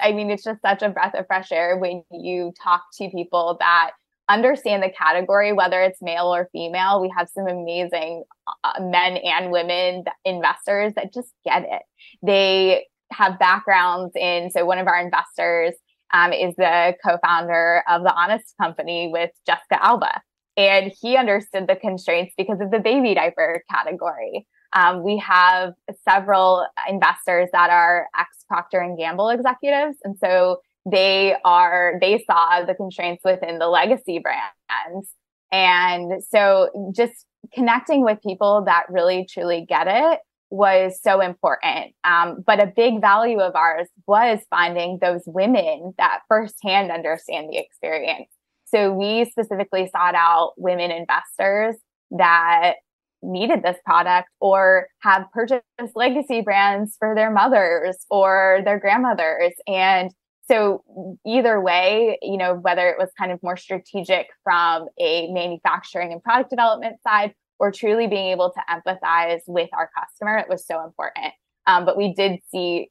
I 0.00 0.12
mean, 0.12 0.30
it's 0.30 0.44
just 0.44 0.62
such 0.62 0.82
a 0.82 0.88
breath 0.88 1.14
of 1.14 1.26
fresh 1.26 1.50
air 1.50 1.76
when 1.76 2.04
you 2.12 2.52
talk 2.62 2.82
to 2.98 3.10
people 3.10 3.56
that 3.58 3.90
understand 4.28 4.82
the 4.82 4.90
category, 4.90 5.52
whether 5.52 5.82
it's 5.82 6.00
male 6.00 6.32
or 6.32 6.48
female. 6.52 7.00
We 7.00 7.12
have 7.16 7.28
some 7.28 7.48
amazing 7.48 8.22
uh, 8.62 8.80
men 8.80 9.16
and 9.16 9.50
women 9.50 10.04
investors 10.24 10.92
that 10.94 11.12
just 11.12 11.32
get 11.44 11.64
it. 11.64 11.82
They 12.22 12.86
have 13.12 13.38
backgrounds 13.38 14.12
in 14.16 14.50
so 14.50 14.64
one 14.64 14.78
of 14.78 14.86
our 14.86 15.00
investors 15.00 15.74
um, 16.12 16.32
is 16.32 16.54
the 16.56 16.94
co-founder 17.04 17.82
of 17.88 18.02
the 18.02 18.12
Honest 18.12 18.54
Company 18.60 19.10
with 19.12 19.30
Jessica 19.46 19.82
Alba, 19.82 20.20
and 20.56 20.92
he 21.00 21.16
understood 21.16 21.66
the 21.66 21.76
constraints 21.76 22.34
because 22.36 22.60
of 22.60 22.70
the 22.70 22.78
baby 22.78 23.14
diaper 23.14 23.62
category. 23.70 24.46
Um, 24.74 25.02
we 25.02 25.18
have 25.18 25.72
several 26.08 26.66
investors 26.88 27.48
that 27.52 27.70
are 27.70 28.08
ex 28.18 28.44
Procter 28.48 28.80
and 28.80 28.98
Gamble 28.98 29.30
executives, 29.30 29.98
and 30.04 30.16
so 30.18 30.60
they 30.90 31.36
are 31.44 31.94
they 32.00 32.24
saw 32.26 32.64
the 32.64 32.74
constraints 32.74 33.22
within 33.24 33.58
the 33.58 33.68
legacy 33.68 34.18
brands, 34.18 35.08
and 35.50 36.22
so 36.22 36.92
just 36.94 37.26
connecting 37.54 38.04
with 38.04 38.18
people 38.22 38.64
that 38.66 38.84
really 38.88 39.26
truly 39.30 39.64
get 39.68 39.86
it 39.88 40.20
was 40.52 41.00
so 41.02 41.22
important. 41.22 41.94
Um, 42.04 42.44
but 42.46 42.62
a 42.62 42.66
big 42.66 43.00
value 43.00 43.40
of 43.40 43.56
ours 43.56 43.88
was 44.06 44.38
finding 44.50 44.98
those 45.00 45.22
women 45.24 45.94
that 45.96 46.20
firsthand 46.28 46.92
understand 46.92 47.48
the 47.50 47.56
experience. 47.56 48.28
So 48.66 48.92
we 48.92 49.24
specifically 49.24 49.88
sought 49.90 50.14
out 50.14 50.52
women 50.58 50.90
investors 50.90 51.76
that 52.10 52.74
needed 53.22 53.62
this 53.62 53.78
product 53.82 54.28
or 54.40 54.88
have 55.00 55.24
purchased 55.32 55.62
legacy 55.94 56.42
brands 56.42 56.96
for 56.98 57.14
their 57.14 57.30
mothers 57.30 57.96
or 58.10 58.60
their 58.66 58.78
grandmothers. 58.78 59.52
And 59.66 60.10
so 60.50 60.84
either 61.26 61.62
way, 61.62 62.18
you 62.20 62.36
know, 62.36 62.56
whether 62.56 62.90
it 62.90 62.98
was 62.98 63.08
kind 63.16 63.32
of 63.32 63.42
more 63.42 63.56
strategic 63.56 64.26
from 64.44 64.88
a 65.00 65.32
manufacturing 65.32 66.12
and 66.12 66.22
product 66.22 66.50
development 66.50 66.96
side 67.06 67.32
or 67.58 67.70
truly 67.70 68.06
being 68.06 68.30
able 68.30 68.52
to 68.52 68.62
empathize 68.70 69.40
with 69.46 69.70
our 69.72 69.90
customer, 69.98 70.38
it 70.38 70.48
was 70.48 70.66
so 70.66 70.84
important. 70.84 71.32
Um, 71.66 71.84
but 71.84 71.96
we 71.96 72.14
did 72.14 72.40
see 72.50 72.90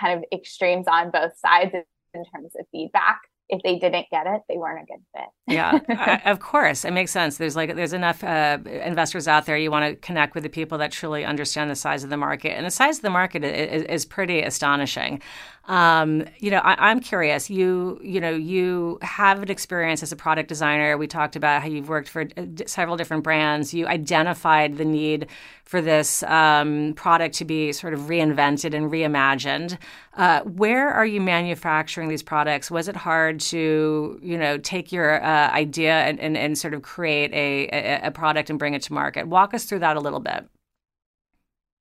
kind 0.00 0.18
of 0.18 0.24
extremes 0.32 0.86
on 0.88 1.10
both 1.10 1.32
sides 1.38 1.72
in 2.14 2.24
terms 2.32 2.52
of 2.58 2.66
feedback 2.70 3.20
if 3.52 3.62
they 3.62 3.78
didn't 3.78 4.06
get 4.10 4.26
it, 4.26 4.40
they 4.48 4.56
weren't 4.56 4.82
a 4.82 4.86
good 4.86 5.02
fit. 5.14 5.28
yeah, 5.46 5.78
I, 6.24 6.30
of 6.30 6.40
course, 6.40 6.86
it 6.86 6.92
makes 6.92 7.10
sense. 7.12 7.36
There's 7.36 7.54
like 7.54 7.76
there's 7.76 7.92
enough 7.92 8.24
uh, 8.24 8.58
investors 8.64 9.28
out 9.28 9.44
there. 9.44 9.58
You 9.58 9.70
want 9.70 9.84
to 9.84 9.94
connect 9.96 10.34
with 10.34 10.42
the 10.42 10.48
people 10.48 10.78
that 10.78 10.90
truly 10.90 11.24
understand 11.24 11.70
the 11.70 11.76
size 11.76 12.02
of 12.02 12.08
the 12.08 12.16
market, 12.16 12.56
and 12.56 12.64
the 12.64 12.70
size 12.70 12.96
of 12.96 13.02
the 13.02 13.10
market 13.10 13.44
is, 13.44 13.82
is 13.84 14.04
pretty 14.06 14.40
astonishing. 14.40 15.20
Um, 15.66 16.24
you 16.38 16.50
know, 16.50 16.58
I, 16.58 16.90
am 16.90 16.98
curious. 16.98 17.48
You, 17.48 18.00
you 18.02 18.20
know, 18.20 18.34
you 18.34 18.98
have 19.02 19.42
an 19.42 19.50
experience 19.50 20.02
as 20.02 20.10
a 20.10 20.16
product 20.16 20.48
designer. 20.48 20.98
We 20.98 21.06
talked 21.06 21.36
about 21.36 21.62
how 21.62 21.68
you've 21.68 21.88
worked 21.88 22.08
for 22.08 22.22
uh, 22.36 22.46
several 22.66 22.96
different 22.96 23.22
brands. 23.22 23.72
You 23.72 23.86
identified 23.86 24.76
the 24.76 24.84
need 24.84 25.28
for 25.64 25.80
this 25.80 26.24
um, 26.24 26.94
product 26.94 27.36
to 27.36 27.44
be 27.44 27.72
sort 27.72 27.94
of 27.94 28.00
reinvented 28.00 28.74
and 28.74 28.90
reimagined. 28.90 29.78
Uh, 30.14 30.40
where 30.42 30.90
are 30.90 31.06
you 31.06 31.20
manufacturing 31.20 32.08
these 32.08 32.22
products? 32.22 32.70
Was 32.70 32.86
it 32.86 32.96
hard 32.96 33.40
to, 33.40 34.18
you 34.22 34.36
know, 34.36 34.58
take 34.58 34.92
your 34.92 35.22
uh, 35.24 35.50
idea 35.50 36.02
and, 36.02 36.20
and, 36.20 36.36
and, 36.36 36.58
sort 36.58 36.74
of 36.74 36.82
create 36.82 37.32
a, 37.32 37.68
a, 37.72 38.08
a 38.08 38.10
product 38.10 38.50
and 38.50 38.58
bring 38.58 38.74
it 38.74 38.82
to 38.82 38.92
market? 38.92 39.26
Walk 39.26 39.54
us 39.54 39.64
through 39.64 39.78
that 39.78 39.96
a 39.96 40.00
little 40.00 40.20
bit. 40.20 40.46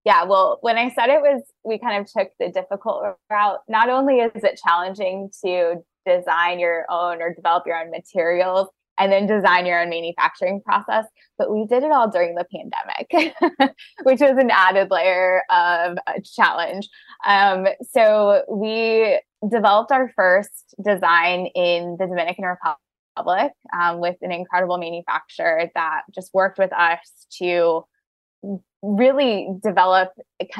Yeah, 0.05 0.23
well, 0.23 0.59
when 0.61 0.77
I 0.77 0.89
said 0.89 1.09
it 1.09 1.21
was, 1.21 1.43
we 1.65 1.77
kind 1.77 2.01
of 2.01 2.11
took 2.11 2.29
the 2.39 2.49
difficult 2.49 3.03
route. 3.29 3.59
Not 3.67 3.89
only 3.89 4.19
is 4.19 4.43
it 4.43 4.59
challenging 4.65 5.29
to 5.43 5.83
design 6.05 6.57
your 6.57 6.85
own 6.89 7.21
or 7.21 7.33
develop 7.33 7.67
your 7.67 7.79
own 7.79 7.91
materials 7.91 8.69
and 9.01 9.11
then 9.11 9.25
design 9.25 9.65
your 9.65 9.81
own 9.81 9.89
manufacturing 9.89 10.61
process, 10.63 11.05
but 11.39 11.51
we 11.51 11.65
did 11.65 11.81
it 11.81 11.91
all 11.91 12.09
during 12.09 12.35
the 12.35 12.45
pandemic, 12.53 13.35
which 14.03 14.19
was 14.19 14.37
an 14.37 14.51
added 14.51 14.89
layer 14.91 15.41
of 15.49 15.97
a 16.07 16.21
challenge. 16.21 16.87
Um, 17.25 17.65
so 17.81 18.43
we 18.47 19.19
developed 19.49 19.91
our 19.91 20.11
first 20.15 20.75
design 20.85 21.47
in 21.55 21.97
the 21.99 22.05
Dominican 22.05 22.45
Republic 22.45 23.53
um, 23.73 23.99
with 23.99 24.17
an 24.21 24.31
incredible 24.31 24.77
manufacturer 24.77 25.71
that 25.73 26.01
just 26.13 26.31
worked 26.31 26.59
with 26.59 26.71
us 26.71 27.25
to 27.39 27.83
really 28.83 29.47
develop 29.63 30.09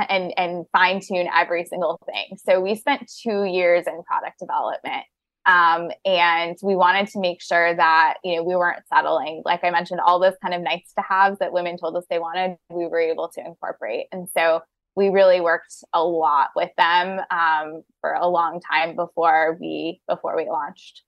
and, 0.10 0.34
and 0.36 0.66
fine 0.72 1.00
tune 1.00 1.28
every 1.36 1.66
single 1.66 2.00
thing. 2.08 2.38
So 2.44 2.60
we 2.60 2.74
spent 2.74 3.12
two 3.22 3.44
years 3.44 3.86
in 3.86 4.02
product 4.02 4.40
development. 4.40 5.06
Um, 5.46 5.90
and 6.06 6.56
we 6.62 6.76
wanted 6.76 7.08
to 7.10 7.20
make 7.20 7.42
sure 7.42 7.76
that, 7.76 8.16
you 8.24 8.36
know, 8.36 8.44
we 8.44 8.56
weren't 8.56 8.84
settling. 8.94 9.42
Like 9.44 9.64
I 9.64 9.72
mentioned, 9.72 10.00
all 10.00 10.20
those 10.20 10.36
kind 10.42 10.54
of 10.54 10.62
nice 10.62 10.94
to 10.98 11.04
haves 11.08 11.40
that 11.40 11.52
women 11.52 11.78
told 11.78 11.96
us 11.96 12.06
they 12.10 12.20
wanted, 12.20 12.58
we 12.70 12.86
were 12.88 13.00
able 13.00 13.30
to 13.30 13.46
incorporate. 13.46 14.08
And 14.12 14.28
so 14.36 14.62
we 14.96 15.10
really 15.10 15.42
worked 15.42 15.74
a 15.94 16.04
lot 16.04 16.50
with 16.56 16.70
them 16.78 17.20
um, 17.32 17.84
for 18.02 18.14
a 18.14 18.28
long 18.28 18.62
time 18.62 18.96
before 18.96 19.58
we 19.60 20.02
before 20.08 20.36
we 20.36 20.48
launched. 20.48 21.04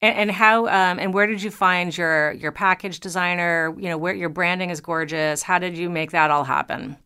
And, 0.00 0.16
and 0.16 0.30
how 0.30 0.66
um, 0.66 0.98
and 0.98 1.12
where 1.12 1.26
did 1.26 1.42
you 1.42 1.50
find 1.50 1.96
your 1.96 2.32
your 2.32 2.52
package 2.52 3.00
designer? 3.00 3.74
You 3.76 3.88
know, 3.88 3.98
where 3.98 4.14
your 4.14 4.28
branding 4.28 4.70
is 4.70 4.80
gorgeous. 4.80 5.42
How 5.42 5.58
did 5.58 5.76
you 5.76 5.90
make 5.90 6.12
that 6.12 6.30
all 6.30 6.44
happen? 6.44 6.96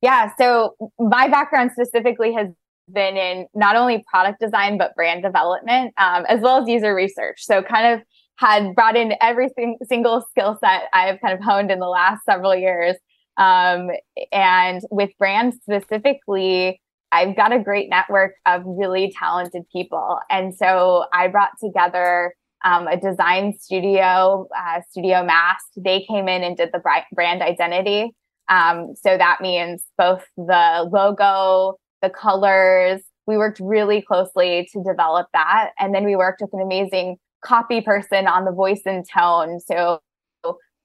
Yeah, 0.00 0.32
so 0.36 0.76
my 0.98 1.28
background 1.28 1.70
specifically 1.72 2.34
has 2.34 2.48
been 2.88 3.16
in 3.16 3.46
not 3.54 3.76
only 3.76 4.04
product 4.10 4.40
design 4.40 4.78
but 4.78 4.94
brand 4.94 5.22
development 5.22 5.94
um, 5.96 6.24
as 6.28 6.40
well 6.40 6.62
as 6.62 6.68
user 6.68 6.94
research. 6.94 7.38
So 7.40 7.62
kind 7.62 7.94
of 7.94 8.06
had 8.36 8.74
brought 8.74 8.96
in 8.96 9.14
every 9.20 9.48
single 9.86 10.26
skill 10.30 10.58
set 10.62 10.84
I've 10.92 11.20
kind 11.20 11.34
of 11.34 11.40
honed 11.40 11.70
in 11.70 11.78
the 11.78 11.86
last 11.86 12.24
several 12.24 12.54
years. 12.54 12.96
Um, 13.36 13.90
and 14.32 14.82
with 14.90 15.10
brands 15.18 15.56
specifically, 15.56 16.80
I've 17.12 17.36
got 17.36 17.52
a 17.52 17.60
great 17.60 17.88
network 17.88 18.34
of 18.44 18.62
really 18.64 19.14
talented 19.16 19.62
people. 19.72 20.18
And 20.30 20.54
so 20.54 21.04
I 21.12 21.28
brought 21.28 21.52
together 21.62 22.34
um, 22.64 22.88
a 22.88 22.96
design 22.96 23.54
studio, 23.58 24.48
uh, 24.56 24.80
Studio 24.90 25.22
Mast. 25.24 25.66
They 25.76 26.04
came 26.08 26.28
in 26.28 26.42
and 26.42 26.56
did 26.56 26.70
the 26.72 26.80
brand 27.12 27.42
identity. 27.42 28.14
Um, 28.48 28.94
so 29.00 29.16
that 29.16 29.40
means 29.40 29.84
both 29.96 30.24
the 30.36 30.88
logo, 30.90 31.78
the 32.04 32.10
colors. 32.10 33.00
We 33.26 33.38
worked 33.38 33.60
really 33.60 34.02
closely 34.02 34.68
to 34.72 34.82
develop 34.82 35.28
that. 35.32 35.70
And 35.78 35.94
then 35.94 36.04
we 36.04 36.14
worked 36.14 36.42
with 36.42 36.52
an 36.52 36.60
amazing 36.60 37.16
copy 37.42 37.80
person 37.80 38.26
on 38.26 38.44
the 38.44 38.52
voice 38.52 38.82
and 38.84 39.04
tone. 39.08 39.60
So 39.60 40.00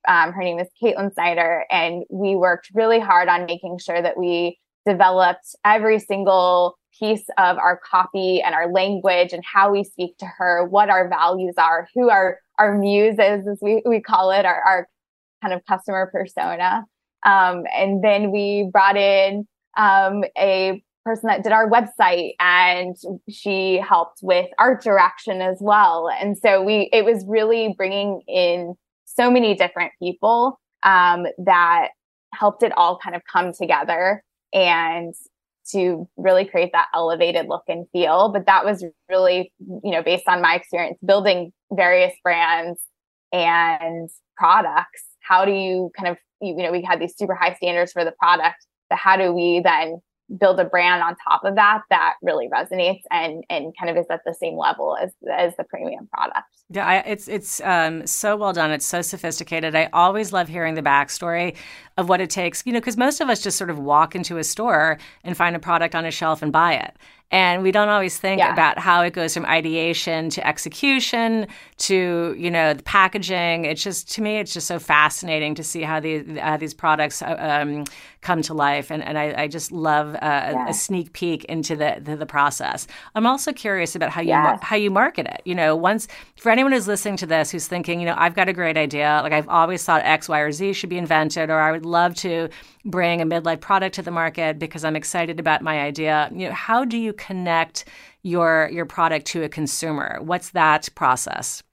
um, 0.07 0.31
her 0.31 0.41
name 0.41 0.59
is 0.59 0.67
Caitlin 0.81 1.13
Snyder. 1.13 1.65
And 1.69 2.03
we 2.09 2.35
worked 2.35 2.69
really 2.73 2.99
hard 2.99 3.27
on 3.27 3.45
making 3.45 3.79
sure 3.79 4.01
that 4.01 4.17
we 4.17 4.57
developed 4.85 5.55
every 5.65 5.99
single 5.99 6.77
piece 6.97 7.25
of 7.37 7.57
our 7.57 7.79
copy 7.89 8.41
and 8.41 8.55
our 8.55 8.71
language 8.71 9.33
and 9.33 9.43
how 9.45 9.71
we 9.71 9.83
speak 9.83 10.17
to 10.17 10.25
her, 10.25 10.65
what 10.65 10.89
our 10.89 11.09
values 11.09 11.55
are, 11.57 11.87
who 11.93 12.09
our 12.09 12.39
our 12.57 12.77
muse 12.77 13.13
is, 13.13 13.47
as 13.47 13.57
we, 13.61 13.81
we 13.85 14.01
call 14.01 14.31
it, 14.31 14.45
our, 14.45 14.61
our 14.61 14.87
kind 15.41 15.53
of 15.53 15.61
customer 15.65 16.09
persona. 16.11 16.83
Um, 17.25 17.63
and 17.73 18.03
then 18.03 18.31
we 18.31 18.69
brought 18.71 18.97
in 18.97 19.47
um, 19.77 20.25
a 20.37 20.83
person 21.05 21.27
that 21.27 21.43
did 21.43 21.51
our 21.51 21.69
website 21.69 22.33
and 22.39 22.95
she 23.29 23.77
helped 23.77 24.19
with 24.21 24.47
art 24.57 24.83
direction 24.83 25.41
as 25.41 25.57
well. 25.59 26.09
And 26.09 26.37
so 26.37 26.63
we, 26.63 26.89
it 26.91 27.05
was 27.05 27.23
really 27.27 27.73
bringing 27.77 28.21
in 28.27 28.75
so 29.05 29.31
many 29.31 29.55
different 29.55 29.91
people 30.01 30.59
um, 30.83 31.25
that 31.45 31.89
helped 32.33 32.63
it 32.63 32.71
all 32.77 32.97
kind 32.97 33.15
of 33.15 33.21
come 33.31 33.51
together 33.53 34.23
and 34.53 35.13
to 35.71 36.07
really 36.17 36.45
create 36.45 36.71
that 36.73 36.87
elevated 36.93 37.47
look 37.47 37.63
and 37.67 37.85
feel. 37.91 38.29
But 38.31 38.45
that 38.45 38.65
was 38.65 38.83
really, 39.09 39.51
you 39.59 39.91
know, 39.91 40.01
based 40.01 40.27
on 40.27 40.41
my 40.41 40.55
experience 40.55 40.97
building 41.05 41.51
various 41.71 42.13
brands 42.23 42.79
and 43.31 44.09
products. 44.37 45.03
How 45.21 45.45
do 45.45 45.51
you 45.51 45.91
kind 45.95 46.09
of, 46.09 46.17
you 46.41 46.55
know, 46.55 46.71
we 46.71 46.81
had 46.81 46.99
these 46.99 47.15
super 47.15 47.35
high 47.35 47.53
standards 47.53 47.91
for 47.91 48.03
the 48.03 48.13
product, 48.13 48.65
but 48.89 48.97
how 48.97 49.15
do 49.15 49.31
we 49.31 49.61
then 49.63 50.01
build 50.37 50.59
a 50.59 50.65
brand 50.65 51.01
on 51.01 51.15
top 51.27 51.43
of 51.43 51.55
that 51.55 51.81
that 51.89 52.15
really 52.21 52.47
resonates 52.49 53.01
and 53.11 53.43
and 53.49 53.73
kind 53.77 53.89
of 53.89 53.97
is 53.97 54.05
at 54.09 54.21
the 54.25 54.33
same 54.33 54.57
level 54.57 54.97
as 55.01 55.11
as 55.31 55.55
the 55.57 55.63
premium 55.63 56.07
product. 56.13 56.47
Yeah, 56.69 56.85
I, 56.85 56.95
it's 56.97 57.27
it's 57.27 57.61
um, 57.61 58.05
so 58.05 58.37
well 58.37 58.53
done. 58.53 58.71
It's 58.71 58.85
so 58.85 59.01
sophisticated. 59.01 59.75
I 59.75 59.89
always 59.91 60.31
love 60.31 60.47
hearing 60.47 60.75
the 60.75 60.83
backstory 60.83 61.55
of 61.99 62.09
what 62.09 62.21
it 62.21 62.29
takes. 62.29 62.63
You 62.65 62.73
know, 62.73 62.79
because 62.79 62.97
most 62.97 63.21
of 63.21 63.29
us 63.29 63.41
just 63.41 63.57
sort 63.57 63.69
of 63.69 63.77
walk 63.77 64.15
into 64.15 64.37
a 64.37 64.43
store 64.43 64.97
and 65.23 65.35
find 65.35 65.55
a 65.55 65.59
product 65.59 65.95
on 65.95 66.05
a 66.05 66.11
shelf 66.11 66.41
and 66.41 66.51
buy 66.51 66.73
it. 66.73 66.95
And 67.31 67.61
we 67.61 67.71
don't 67.71 67.89
always 67.89 68.17
think 68.17 68.39
yeah. 68.39 68.51
about 68.51 68.79
how 68.79 69.03
it 69.03 69.13
goes 69.13 69.35
from 69.35 69.45
ideation 69.45 70.31
to 70.31 70.47
execution 70.47 71.45
to, 71.77 72.35
you 72.35 72.49
know, 72.49 72.73
the 72.73 72.81
packaging. 72.81 73.65
It's 73.65 73.83
just, 73.83 74.11
to 74.13 74.23
me, 74.23 74.37
it's 74.37 74.51
just 74.51 74.65
so 74.65 74.79
fascinating 74.79 75.53
to 75.55 75.63
see 75.63 75.83
how 75.83 75.99
these, 75.99 76.25
uh, 76.41 76.57
these 76.57 76.73
products 76.73 77.21
uh, 77.21 77.35
um, 77.39 77.83
come 78.21 78.41
to 78.41 78.55
life. 78.55 78.89
And, 78.89 79.03
and 79.03 79.17
I, 79.19 79.43
I 79.43 79.47
just 79.47 79.71
love 79.71 80.15
uh, 80.15 80.17
yeah. 80.21 80.65
a, 80.65 80.69
a, 80.71 80.73
sneak 80.73 81.13
peek 81.13 81.45
into 81.45 81.75
the, 81.75 81.99
the, 82.01 82.15
the, 82.15 82.25
process. 82.25 82.87
I'm 83.13 83.27
also 83.27 83.53
curious 83.53 83.95
about 83.95 84.09
how 84.09 84.21
you, 84.21 84.29
yes. 84.29 84.59
how 84.63 84.75
you 84.75 84.89
market 84.89 85.27
it. 85.27 85.41
You 85.45 85.53
know, 85.53 85.75
once, 85.75 86.07
for 86.37 86.51
anyone 86.51 86.71
who's 86.71 86.87
listening 86.87 87.17
to 87.17 87.27
this 87.27 87.51
who's 87.51 87.67
thinking, 87.67 87.99
you 87.99 88.07
know, 88.07 88.15
I've 88.17 88.33
got 88.33 88.49
a 88.49 88.53
great 88.53 88.75
idea, 88.75 89.19
like 89.21 89.33
I've 89.33 89.47
always 89.49 89.83
thought 89.83 90.01
X, 90.03 90.27
Y, 90.27 90.39
or 90.39 90.51
Z 90.51 90.73
should 90.73 90.89
be 90.89 90.97
invented, 90.97 91.51
or 91.51 91.59
I 91.59 91.71
would 91.71 91.85
love 91.89 92.15
to 92.15 92.49
bring 92.85 93.21
a 93.21 93.25
midlife 93.25 93.61
product 93.61 93.95
to 93.95 94.01
the 94.01 94.11
market 94.11 94.59
because 94.59 94.85
I'm 94.85 94.95
excited 94.95 95.39
about 95.39 95.61
my 95.61 95.81
idea. 95.81 96.29
You 96.31 96.47
know, 96.47 96.53
how 96.53 96.85
do 96.85 96.97
you 96.97 97.13
connect 97.13 97.85
your 98.23 98.69
your 98.71 98.85
product 98.85 99.25
to 99.27 99.43
a 99.43 99.49
consumer? 99.49 100.19
What's 100.21 100.51
that 100.51 100.89
process? 100.95 101.63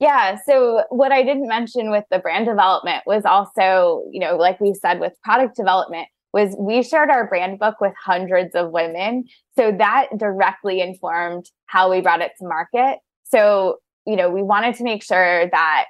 Yeah. 0.00 0.38
So 0.46 0.84
what 0.90 1.10
I 1.10 1.22
didn't 1.24 1.48
mention 1.48 1.90
with 1.90 2.04
the 2.10 2.20
brand 2.20 2.46
development 2.46 3.02
was 3.04 3.24
also, 3.24 4.04
you 4.12 4.20
know, 4.20 4.36
like 4.36 4.60
we 4.60 4.74
said 4.74 5.00
with 5.00 5.12
product 5.24 5.56
development, 5.56 6.06
was 6.32 6.54
we 6.58 6.82
shared 6.82 7.10
our 7.10 7.26
brand 7.26 7.58
book 7.58 7.80
with 7.80 7.92
hundreds 8.00 8.54
of 8.54 8.70
women. 8.70 9.24
So 9.56 9.72
that 9.72 10.08
directly 10.16 10.80
informed 10.80 11.46
how 11.66 11.90
we 11.90 12.00
brought 12.00 12.20
it 12.20 12.32
to 12.38 12.46
market. 12.46 12.98
So, 13.24 13.78
you 14.06 14.14
know, 14.14 14.30
we 14.30 14.42
wanted 14.42 14.76
to 14.76 14.84
make 14.84 15.02
sure 15.02 15.48
that 15.50 15.86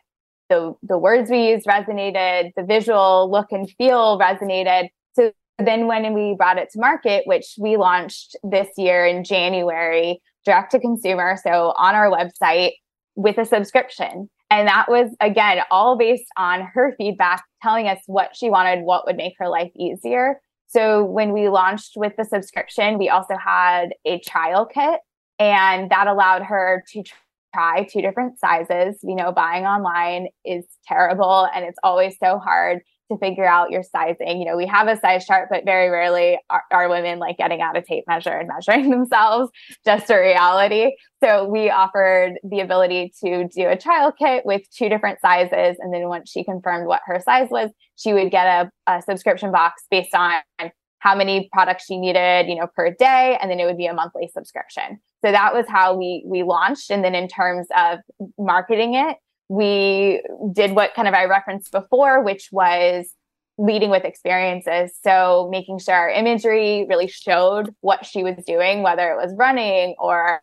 the 0.48 0.74
the 0.82 0.98
words 0.98 1.30
we 1.30 1.50
used 1.50 1.66
resonated, 1.66 2.52
the 2.56 2.64
visual 2.64 3.30
look 3.30 3.52
and 3.52 3.70
feel 3.78 4.18
resonated. 4.18 4.88
So 5.14 5.32
then 5.58 5.86
when 5.86 6.14
we 6.14 6.34
brought 6.36 6.58
it 6.58 6.70
to 6.72 6.80
market, 6.80 7.24
which 7.26 7.54
we 7.58 7.76
launched 7.76 8.36
this 8.42 8.68
year 8.76 9.06
in 9.06 9.24
January, 9.24 10.20
direct 10.44 10.72
to 10.72 10.80
consumer, 10.80 11.36
so 11.42 11.72
on 11.76 11.94
our 11.94 12.10
website, 12.10 12.72
with 13.16 13.38
a 13.38 13.44
subscription. 13.44 14.30
And 14.50 14.66
that 14.68 14.88
was, 14.88 15.14
again, 15.20 15.60
all 15.70 15.98
based 15.98 16.24
on 16.36 16.62
her 16.72 16.94
feedback, 16.96 17.44
telling 17.62 17.86
us 17.86 17.98
what 18.06 18.34
she 18.34 18.48
wanted, 18.48 18.82
what 18.82 19.04
would 19.06 19.16
make 19.16 19.34
her 19.38 19.48
life 19.48 19.70
easier. 19.76 20.40
So 20.68 21.04
when 21.04 21.32
we 21.32 21.48
launched 21.48 21.92
with 21.96 22.14
the 22.16 22.24
subscription, 22.24 22.98
we 22.98 23.08
also 23.08 23.36
had 23.36 23.88
a 24.04 24.20
trial 24.20 24.64
kit, 24.64 25.00
and 25.38 25.90
that 25.90 26.06
allowed 26.06 26.42
her 26.44 26.84
to 26.92 27.02
try 27.58 27.84
two 27.84 28.00
different 28.00 28.38
sizes. 28.38 28.98
You 29.02 29.16
know, 29.16 29.32
buying 29.32 29.64
online 29.64 30.28
is 30.44 30.64
terrible 30.86 31.48
and 31.54 31.64
it's 31.64 31.78
always 31.82 32.16
so 32.22 32.38
hard 32.38 32.80
to 33.10 33.18
figure 33.18 33.46
out 33.46 33.70
your 33.70 33.82
sizing. 33.82 34.38
You 34.38 34.44
know, 34.44 34.56
we 34.56 34.66
have 34.66 34.86
a 34.86 34.96
size 34.96 35.24
chart, 35.24 35.48
but 35.50 35.64
very 35.64 35.88
rarely 35.88 36.38
are, 36.50 36.62
are, 36.70 36.88
women 36.90 37.18
like 37.18 37.38
getting 37.38 37.62
out 37.62 37.76
a 37.76 37.82
tape 37.82 38.04
measure 38.06 38.30
and 38.30 38.48
measuring 38.48 38.90
themselves, 38.90 39.50
just 39.84 40.10
a 40.10 40.18
reality. 40.18 40.92
So 41.24 41.48
we 41.48 41.70
offered 41.70 42.34
the 42.44 42.60
ability 42.60 43.12
to 43.24 43.48
do 43.48 43.68
a 43.68 43.78
trial 43.78 44.12
kit 44.12 44.44
with 44.44 44.62
two 44.76 44.88
different 44.88 45.20
sizes. 45.20 45.78
And 45.80 45.92
then 45.92 46.08
once 46.08 46.30
she 46.30 46.44
confirmed 46.44 46.86
what 46.86 47.00
her 47.06 47.20
size 47.24 47.48
was, 47.50 47.70
she 47.96 48.12
would 48.12 48.30
get 48.30 48.46
a, 48.46 48.92
a 48.92 49.02
subscription 49.02 49.52
box 49.52 49.84
based 49.90 50.14
on 50.14 50.34
how 50.98 51.14
many 51.14 51.48
products 51.52 51.84
she 51.86 51.96
needed, 51.96 52.46
you 52.46 52.56
know, 52.56 52.66
per 52.76 52.94
day. 52.94 53.38
And 53.40 53.50
then 53.50 53.58
it 53.58 53.64
would 53.64 53.78
be 53.78 53.86
a 53.86 53.94
monthly 53.94 54.28
subscription. 54.32 55.00
So 55.24 55.32
that 55.32 55.52
was 55.52 55.66
how 55.68 55.96
we 55.96 56.22
we 56.26 56.42
launched. 56.42 56.90
And 56.90 57.04
then 57.04 57.14
in 57.14 57.28
terms 57.28 57.66
of 57.76 57.98
marketing 58.38 58.94
it, 58.94 59.16
we 59.48 60.22
did 60.52 60.72
what 60.72 60.94
kind 60.94 61.08
of 61.08 61.14
I 61.14 61.24
referenced 61.24 61.72
before, 61.72 62.22
which 62.22 62.48
was 62.52 63.12
leading 63.58 63.90
with 63.90 64.04
experiences. 64.04 64.92
So 65.02 65.48
making 65.50 65.80
sure 65.80 65.94
our 65.94 66.10
imagery 66.10 66.86
really 66.88 67.08
showed 67.08 67.74
what 67.80 68.06
she 68.06 68.22
was 68.22 68.36
doing, 68.46 68.82
whether 68.82 69.10
it 69.10 69.16
was 69.16 69.34
running 69.36 69.96
or 69.98 70.40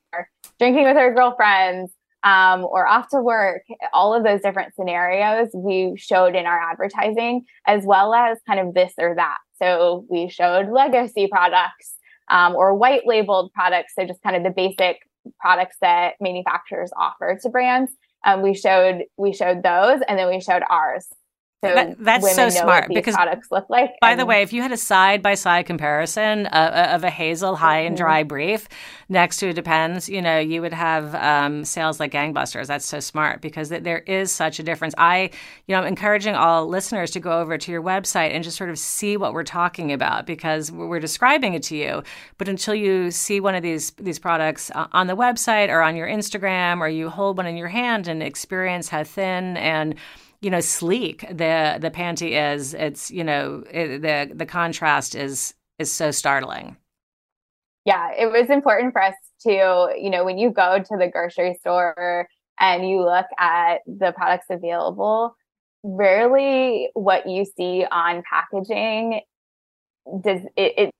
drinking 0.60 0.84
with 0.84 0.98
her 0.98 1.14
girlfriends 1.14 1.94
um, 2.24 2.66
or 2.66 2.88
off 2.88 3.08
to 3.10 3.22
work, 3.22 3.62
all 3.94 4.14
of 4.14 4.24
those 4.24 4.42
different 4.42 4.74
scenarios 4.76 5.50
we 5.54 5.94
showed 5.96 6.36
in 6.36 6.46
our 6.46 6.60
advertising, 6.60 7.46
as 7.68 7.86
well 7.86 8.14
as 8.14 8.40
kind 8.48 8.60
of 8.60 8.74
this 8.74 8.94
or 8.98 9.16
that. 9.16 9.38
So 9.62 10.06
we 10.10 10.28
showed 10.28 10.70
legacy 10.70 11.28
products 11.32 11.94
um, 12.30 12.56
or 12.56 12.76
white 12.76 13.06
labeled 13.06 13.52
products. 13.54 13.94
So 13.96 14.06
just 14.06 14.22
kind 14.22 14.36
of 14.36 14.44
the 14.44 14.50
basic 14.50 15.00
products 15.40 15.78
that 15.82 16.14
manufacturers 16.20 16.92
offer 16.98 17.38
to 17.42 17.50
brands 17.50 17.92
um, 18.26 18.42
we 18.42 18.54
showed 18.54 19.04
we 19.18 19.32
showed 19.32 19.64
those, 19.64 20.02
and 20.08 20.18
then 20.20 20.28
we 20.28 20.42
showed 20.42 20.64
ours. 20.70 21.08
So 21.70 21.76
that, 21.76 21.96
that's 22.00 22.36
so 22.36 22.50
smart 22.50 22.90
because 22.94 23.16
products 23.16 23.50
look 23.52 23.70
like. 23.70 23.92
By 24.02 24.12
and, 24.12 24.20
the 24.20 24.26
way, 24.26 24.42
if 24.42 24.54
you 24.54 24.62
had 24.62 24.72
a 24.72 24.78
side 24.78 25.22
by 25.22 25.36
side 25.36 25.66
comparison 25.66 26.48
uh, 26.48 26.92
of 26.94 27.04
a 27.04 27.10
hazel 27.10 27.56
high 27.56 27.80
and 27.80 27.96
dry 27.96 28.22
mm-hmm. 28.22 28.28
brief 28.28 28.68
next 29.10 29.38
to 29.38 29.50
a 29.50 29.54
depends, 29.54 30.10
you 30.10 30.22
know, 30.22 30.40
you 30.40 30.62
would 30.62 30.74
have 30.74 31.16
um, 31.16 31.66
sales 31.66 32.00
like 32.00 32.12
gangbusters. 32.12 32.68
That's 32.68 32.86
so 32.86 33.00
smart 33.00 33.42
because 33.42 33.70
there 33.70 34.00
is 34.00 34.32
such 34.32 34.60
a 34.60 34.64
difference. 34.64 34.94
I, 34.98 35.30
you 35.68 35.76
know, 35.76 35.82
I'm 35.82 35.88
encouraging 35.88 36.36
all 36.36 36.68
listeners 36.68 37.12
to 37.12 37.20
go 37.20 37.40
over 37.40 37.58
to 37.58 37.72
your 37.72 37.82
website 37.84 38.32
and 38.32 38.44
just 38.44 38.58
sort 38.58 38.70
of 38.70 38.78
see 38.80 39.18
what 39.18 39.34
we're 39.34 39.44
talking 39.44 39.92
about 39.92 40.26
because 40.26 40.72
we're 40.72 41.00
describing 41.00 41.54
it 41.54 41.64
to 41.64 41.76
you. 41.76 42.04
But 42.38 42.48
until 42.48 42.76
you 42.76 43.12
see 43.12 43.40
one 43.40 43.56
of 43.56 43.64
these 43.64 43.92
these 43.92 44.20
products 44.20 44.72
uh, 44.76 44.88
on 44.92 45.08
the 45.08 45.16
website 45.16 45.70
or 45.70 45.82
on 45.82 45.96
your 45.96 46.08
Instagram 46.08 46.80
or 46.80 46.88
you 46.88 47.10
hold 47.10 47.38
one 47.38 47.46
in 47.46 47.58
your 47.58 47.68
hand 47.68 48.08
and 48.08 48.22
experience 48.22 48.90
how 48.90 49.04
thin 49.04 49.58
and 49.58 49.96
you 50.46 50.52
know 50.52 50.60
sleek. 50.60 51.22
The 51.28 51.80
the 51.82 51.90
panty 51.90 52.54
is 52.54 52.76
it's 52.76 53.10
you 53.10 53.24
know 53.24 53.64
it, 53.72 54.04
the 54.04 54.32
the 54.32 54.46
contrast 54.46 55.16
is 55.16 55.56
is 55.80 55.92
so 55.92 56.12
startling. 56.12 56.78
Yeah 57.84 58.12
it 58.16 58.32
was 58.32 58.52
important 58.52 58.94
for 58.94 59.02
us 59.02 59.16
to 59.42 59.90
you 60.00 60.12
know 60.12 60.24
when 60.24 60.38
you 60.38 60.52
go 60.52 60.78
to 60.78 60.98
the 60.98 61.10
grocery 61.12 61.58
store 61.60 62.28
and 62.60 62.88
you 62.88 63.04
look 63.04 63.26
at 63.40 63.78
the 63.88 64.12
products 64.12 64.46
available 64.52 65.36
rarely 65.84 66.90
what 66.94 67.28
you 67.28 67.44
see 67.58 67.84
on 67.92 68.22
packaging 68.30 69.22
does 70.22 70.42
it, 70.56 70.74
it 70.78 70.92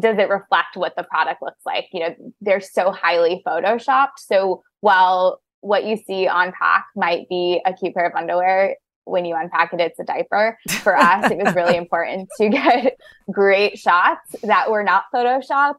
does 0.00 0.18
it 0.18 0.28
reflect 0.28 0.76
what 0.76 0.94
the 0.96 1.02
product 1.02 1.40
looks 1.40 1.62
like. 1.64 1.86
You 1.94 2.00
know 2.00 2.14
they're 2.42 2.60
so 2.60 2.92
highly 2.92 3.42
photoshopped. 3.46 4.18
So 4.18 4.62
while 4.80 5.40
what 5.62 5.84
you 5.84 5.96
see 5.96 6.26
on 6.26 6.52
pack 6.60 6.86
might 6.94 7.28
be 7.28 7.62
a 7.64 7.72
cute 7.72 7.94
pair 7.94 8.06
of 8.06 8.14
underwear. 8.14 8.76
When 9.04 9.24
you 9.24 9.36
unpack 9.36 9.72
it, 9.72 9.80
it's 9.80 9.98
a 9.98 10.04
diaper. 10.04 10.58
For 10.82 10.96
us, 10.96 11.30
it 11.30 11.38
was 11.38 11.54
really 11.54 11.76
important 11.76 12.28
to 12.38 12.48
get 12.48 12.98
great 13.30 13.78
shots 13.78 14.36
that 14.42 14.70
were 14.70 14.84
not 14.84 15.04
photoshopped 15.14 15.74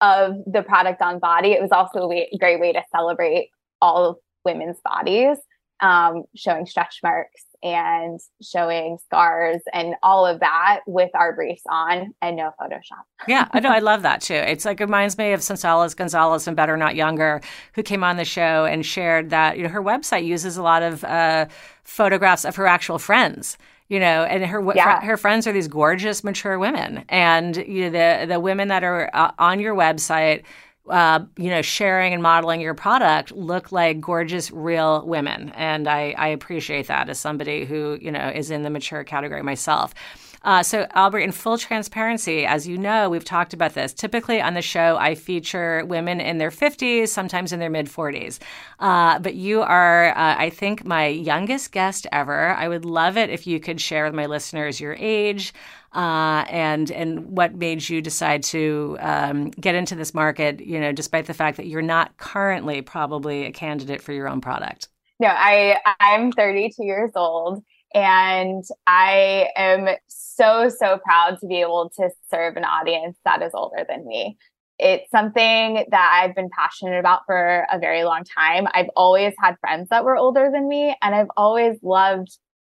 of 0.00 0.36
the 0.46 0.62
product 0.62 1.02
on 1.02 1.18
body. 1.18 1.52
It 1.52 1.60
was 1.60 1.72
also 1.72 2.10
a 2.10 2.28
great 2.38 2.60
way 2.60 2.72
to 2.72 2.82
celebrate 2.94 3.50
all 3.82 4.10
of 4.10 4.16
women's 4.44 4.78
bodies, 4.84 5.36
um, 5.80 6.24
showing 6.34 6.66
stretch 6.66 7.00
marks 7.02 7.44
and 7.62 8.18
showing 8.42 8.98
scars 9.04 9.60
and 9.72 9.94
all 10.02 10.24
of 10.24 10.40
that 10.40 10.80
with 10.86 11.10
our 11.14 11.34
briefs 11.34 11.62
on 11.68 12.14
and 12.22 12.36
no 12.36 12.52
Photoshop. 12.60 13.02
yeah, 13.28 13.48
I 13.52 13.60
know. 13.60 13.70
I 13.70 13.80
love 13.80 14.02
that 14.02 14.22
too. 14.22 14.34
It's 14.34 14.64
like 14.64 14.80
it 14.80 14.84
reminds 14.84 15.18
me 15.18 15.32
of 15.32 15.46
Gonzalez 15.46 15.94
Gonzalez 15.94 16.46
and 16.46 16.56
Better 16.56 16.76
Not 16.76 16.94
Younger, 16.94 17.40
who 17.74 17.82
came 17.82 18.02
on 18.02 18.16
the 18.16 18.24
show 18.24 18.64
and 18.64 18.84
shared 18.84 19.30
that 19.30 19.56
you 19.56 19.64
know 19.64 19.68
her 19.68 19.82
website 19.82 20.24
uses 20.24 20.56
a 20.56 20.62
lot 20.62 20.82
of 20.82 21.04
uh, 21.04 21.46
photographs 21.84 22.44
of 22.44 22.56
her 22.56 22.66
actual 22.66 22.98
friends 22.98 23.58
you 23.90 23.98
know, 23.98 24.22
and 24.22 24.46
her 24.46 24.64
yeah. 24.76 25.02
her 25.02 25.16
friends 25.16 25.48
are 25.48 25.52
these 25.52 25.66
gorgeous, 25.66 26.22
mature 26.22 26.60
women, 26.60 27.04
and 27.08 27.56
you 27.56 27.90
know 27.90 27.90
the 27.90 28.26
the 28.26 28.38
women 28.38 28.68
that 28.68 28.84
are 28.84 29.10
uh, 29.12 29.32
on 29.36 29.58
your 29.58 29.74
website 29.74 30.44
uh, 30.88 31.20
you 31.36 31.50
know, 31.50 31.62
sharing 31.62 32.12
and 32.12 32.22
modeling 32.22 32.60
your 32.60 32.74
product 32.74 33.32
look 33.32 33.70
like 33.70 34.00
gorgeous, 34.00 34.50
real 34.50 35.06
women. 35.06 35.50
And 35.50 35.88
I, 35.88 36.14
I 36.16 36.28
appreciate 36.28 36.88
that 36.88 37.08
as 37.08 37.18
somebody 37.18 37.64
who, 37.64 37.98
you 38.00 38.10
know, 38.10 38.28
is 38.28 38.50
in 38.50 38.62
the 38.62 38.70
mature 38.70 39.04
category 39.04 39.42
myself. 39.42 39.94
Uh, 40.42 40.62
so, 40.62 40.86
Aubrey, 40.94 41.22
in 41.22 41.32
full 41.32 41.58
transparency, 41.58 42.46
as 42.46 42.66
you 42.66 42.78
know, 42.78 43.10
we've 43.10 43.24
talked 43.24 43.52
about 43.52 43.74
this. 43.74 43.92
Typically 43.92 44.40
on 44.40 44.54
the 44.54 44.62
show, 44.62 44.96
I 44.96 45.14
feature 45.14 45.84
women 45.84 46.20
in 46.20 46.38
their 46.38 46.50
50s, 46.50 47.08
sometimes 47.08 47.52
in 47.52 47.60
their 47.60 47.68
mid 47.68 47.86
40s. 47.86 48.38
Uh, 48.78 49.18
but 49.18 49.34
you 49.34 49.60
are, 49.60 50.10
uh, 50.10 50.36
I 50.38 50.50
think, 50.50 50.84
my 50.84 51.06
youngest 51.06 51.72
guest 51.72 52.06
ever. 52.10 52.54
I 52.54 52.68
would 52.68 52.84
love 52.84 53.18
it 53.18 53.28
if 53.28 53.46
you 53.46 53.60
could 53.60 53.80
share 53.80 54.04
with 54.04 54.14
my 54.14 54.26
listeners 54.26 54.80
your 54.80 54.96
age. 54.98 55.52
Uh, 55.92 56.44
and 56.48 56.90
and 56.92 57.36
what 57.36 57.54
made 57.54 57.88
you 57.88 58.00
decide 58.00 58.44
to 58.44 58.96
um, 59.00 59.50
get 59.50 59.74
into 59.74 59.96
this 59.96 60.14
market? 60.14 60.60
You 60.60 60.78
know, 60.78 60.92
despite 60.92 61.26
the 61.26 61.34
fact 61.34 61.56
that 61.56 61.66
you're 61.66 61.82
not 61.82 62.16
currently 62.16 62.80
probably 62.80 63.44
a 63.44 63.50
candidate 63.50 64.00
for 64.00 64.12
your 64.12 64.28
own 64.28 64.40
product. 64.40 64.88
No, 65.18 65.28
I 65.28 65.76
I'm 65.98 66.30
32 66.32 66.84
years 66.84 67.10
old, 67.16 67.62
and 67.94 68.64
I 68.86 69.48
am 69.56 69.88
so, 70.08 70.68
so 70.68 70.98
proud 71.04 71.38
to 71.40 71.46
be 71.46 71.60
able 71.60 71.90
to 71.96 72.10
serve 72.30 72.56
an 72.56 72.64
audience 72.64 73.18
that 73.24 73.42
is 73.42 73.52
older 73.54 73.84
than 73.88 74.06
me. 74.06 74.36
It's 74.78 75.10
something 75.10 75.84
that 75.90 76.20
I've 76.22 76.34
been 76.34 76.48
passionate 76.56 76.98
about 76.98 77.22
for 77.26 77.66
a 77.70 77.78
very 77.78 78.04
long 78.04 78.24
time. 78.24 78.66
I've 78.72 78.88
always 78.96 79.34
had 79.38 79.56
friends 79.60 79.88
that 79.90 80.04
were 80.04 80.16
older 80.16 80.50
than 80.52 80.68
me, 80.68 80.96
and 81.02 81.14
I've 81.14 81.30
always 81.36 81.76
loved 81.82 82.30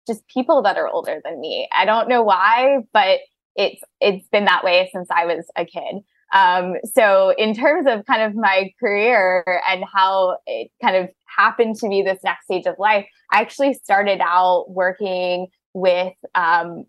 just 0.07 0.26
people 0.29 0.62
that 0.62 0.76
are 0.76 0.88
older 0.88 1.20
than 1.24 1.40
me. 1.40 1.68
I 1.76 1.85
don't 1.85 2.09
know 2.09 2.22
why, 2.22 2.79
but 2.92 3.20
it's 3.57 3.83
it's 4.00 4.29
been 4.29 4.44
that 4.44 4.62
way 4.62 4.88
since 4.92 5.09
I 5.11 5.26
was 5.26 5.46
a 5.57 5.64
kid. 5.64 6.05
Um, 6.33 6.75
so 6.95 7.33
in 7.39 7.55
terms 7.55 7.87
of 7.89 8.05
kind 8.07 8.23
of 8.23 8.35
my 8.35 8.71
career 8.81 9.45
and 9.69 9.85
how 9.93 10.39
it 10.47 10.71
kind 10.83 10.97
of 10.97 11.09
happened 11.25 11.77
to 11.77 11.89
be 11.89 12.03
this 12.03 12.19
next 12.25 12.45
stage 12.45 12.67
of 12.67 12.75
life, 12.79 13.07
I 13.33 13.41
actually 13.41 13.75
started 13.75 14.21
out 14.21 14.71
working 14.71 15.49
with 15.75 16.15
um, 16.35 16.85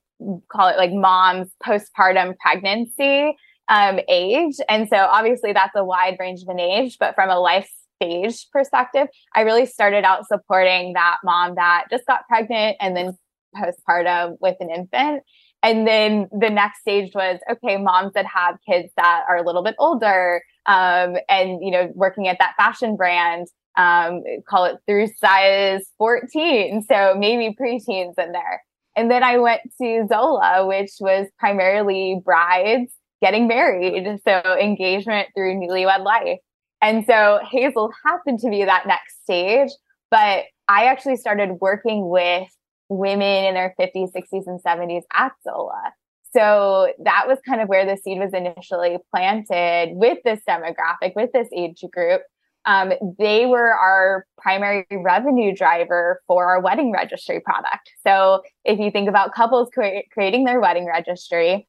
call 0.52 0.70
it 0.70 0.78
like 0.78 0.92
mom's 0.92 1.50
postpartum 1.64 2.36
pregnancy 2.38 3.36
um, 3.70 4.00
age. 4.10 4.56
And 4.70 4.88
so 4.90 4.98
obviously 4.98 5.54
that's 5.54 5.76
a 5.76 5.84
wide 5.84 6.18
range 6.20 6.42
of 6.42 6.50
an 6.50 6.60
age, 6.60 6.98
but 7.00 7.16
from 7.16 7.30
a 7.30 7.40
life 7.40 7.70
stage 8.02 8.48
perspective, 8.52 9.08
I 9.34 9.42
really 9.42 9.66
started 9.66 10.04
out 10.04 10.28
supporting 10.28 10.94
that 10.94 11.18
mom 11.24 11.56
that 11.56 11.86
just 11.90 12.06
got 12.06 12.28
pregnant 12.28 12.78
and 12.80 12.96
then 12.96 13.18
postpartum 13.56 14.38
with 14.40 14.56
an 14.60 14.70
infant. 14.70 15.24
And 15.64 15.88
then 15.88 16.30
the 16.32 16.50
next 16.50 16.82
stage 16.82 17.12
was 17.16 17.40
okay, 17.50 17.78
moms 17.78 18.14
that 18.14 18.26
have 18.26 18.58
kids 18.68 18.92
that 18.96 19.24
are 19.28 19.38
a 19.38 19.46
little 19.46 19.64
bit 19.64 19.76
older, 19.80 20.44
um, 20.66 21.16
and 21.28 21.64
you 21.64 21.72
know, 21.72 21.92
working 21.96 22.28
at 22.28 22.38
that 22.40 22.54
fashion 22.58 22.96
brand, 22.96 23.48
um, 23.78 24.24
call 24.48 24.66
it 24.66 24.78
through 24.88 25.08
size 25.18 25.86
14. 25.98 26.84
So 26.88 27.16
maybe 27.18 27.56
preteens 27.60 28.14
in 28.18 28.32
there. 28.32 28.64
And 28.96 29.12
then 29.12 29.24
I 29.24 29.38
went 29.38 29.62
to 29.80 30.08
Zola, 30.10 30.66
which 30.66 30.92
was 31.00 31.28
primarily 31.38 32.20
brides 32.24 32.92
getting 33.22 33.48
married. 33.48 34.20
So 34.28 34.42
engagement 34.60 35.30
through 35.36 35.56
newlywed 35.56 36.04
life. 36.04 36.40
And 36.82 37.06
so 37.06 37.40
Hazel 37.50 37.92
happened 38.06 38.40
to 38.40 38.50
be 38.50 38.64
that 38.66 38.88
next 38.88 39.22
stage. 39.24 39.70
But 40.10 40.46
I 40.68 40.86
actually 40.86 41.18
started 41.18 41.58
working 41.62 42.10
with 42.10 42.48
women 42.90 43.46
in 43.46 43.54
their 43.54 43.76
50s, 43.80 44.12
60s, 44.16 44.44
and 44.48 44.62
70s 44.64 45.04
at 45.14 45.34
Zola. 45.44 45.94
So 46.34 46.94
that 47.04 47.26
was 47.28 47.38
kind 47.48 47.62
of 47.62 47.70
where 47.70 47.86
the 47.86 47.98
seed 47.98 48.20
was 48.20 48.34
initially 48.34 48.98
planted 49.14 49.92
with 49.94 50.20
this 50.24 50.42
demographic, 50.48 51.16
with 51.16 51.32
this 51.34 51.48
age 51.56 51.84
group. 51.92 52.22
Um, 52.66 52.92
they 53.18 53.46
were 53.46 53.72
our 53.72 54.26
primary 54.38 54.86
revenue 54.92 55.56
driver 55.56 56.22
for 56.28 56.46
our 56.46 56.62
wedding 56.62 56.92
registry 56.92 57.40
product. 57.40 57.90
So 58.06 58.42
if 58.66 58.78
you 58.78 58.92
think 58.92 59.08
about 59.08 59.34
couples 59.34 59.70
cre- 59.74 60.04
creating 60.12 60.44
their 60.44 60.60
wedding 60.60 60.86
registry, 60.86 61.68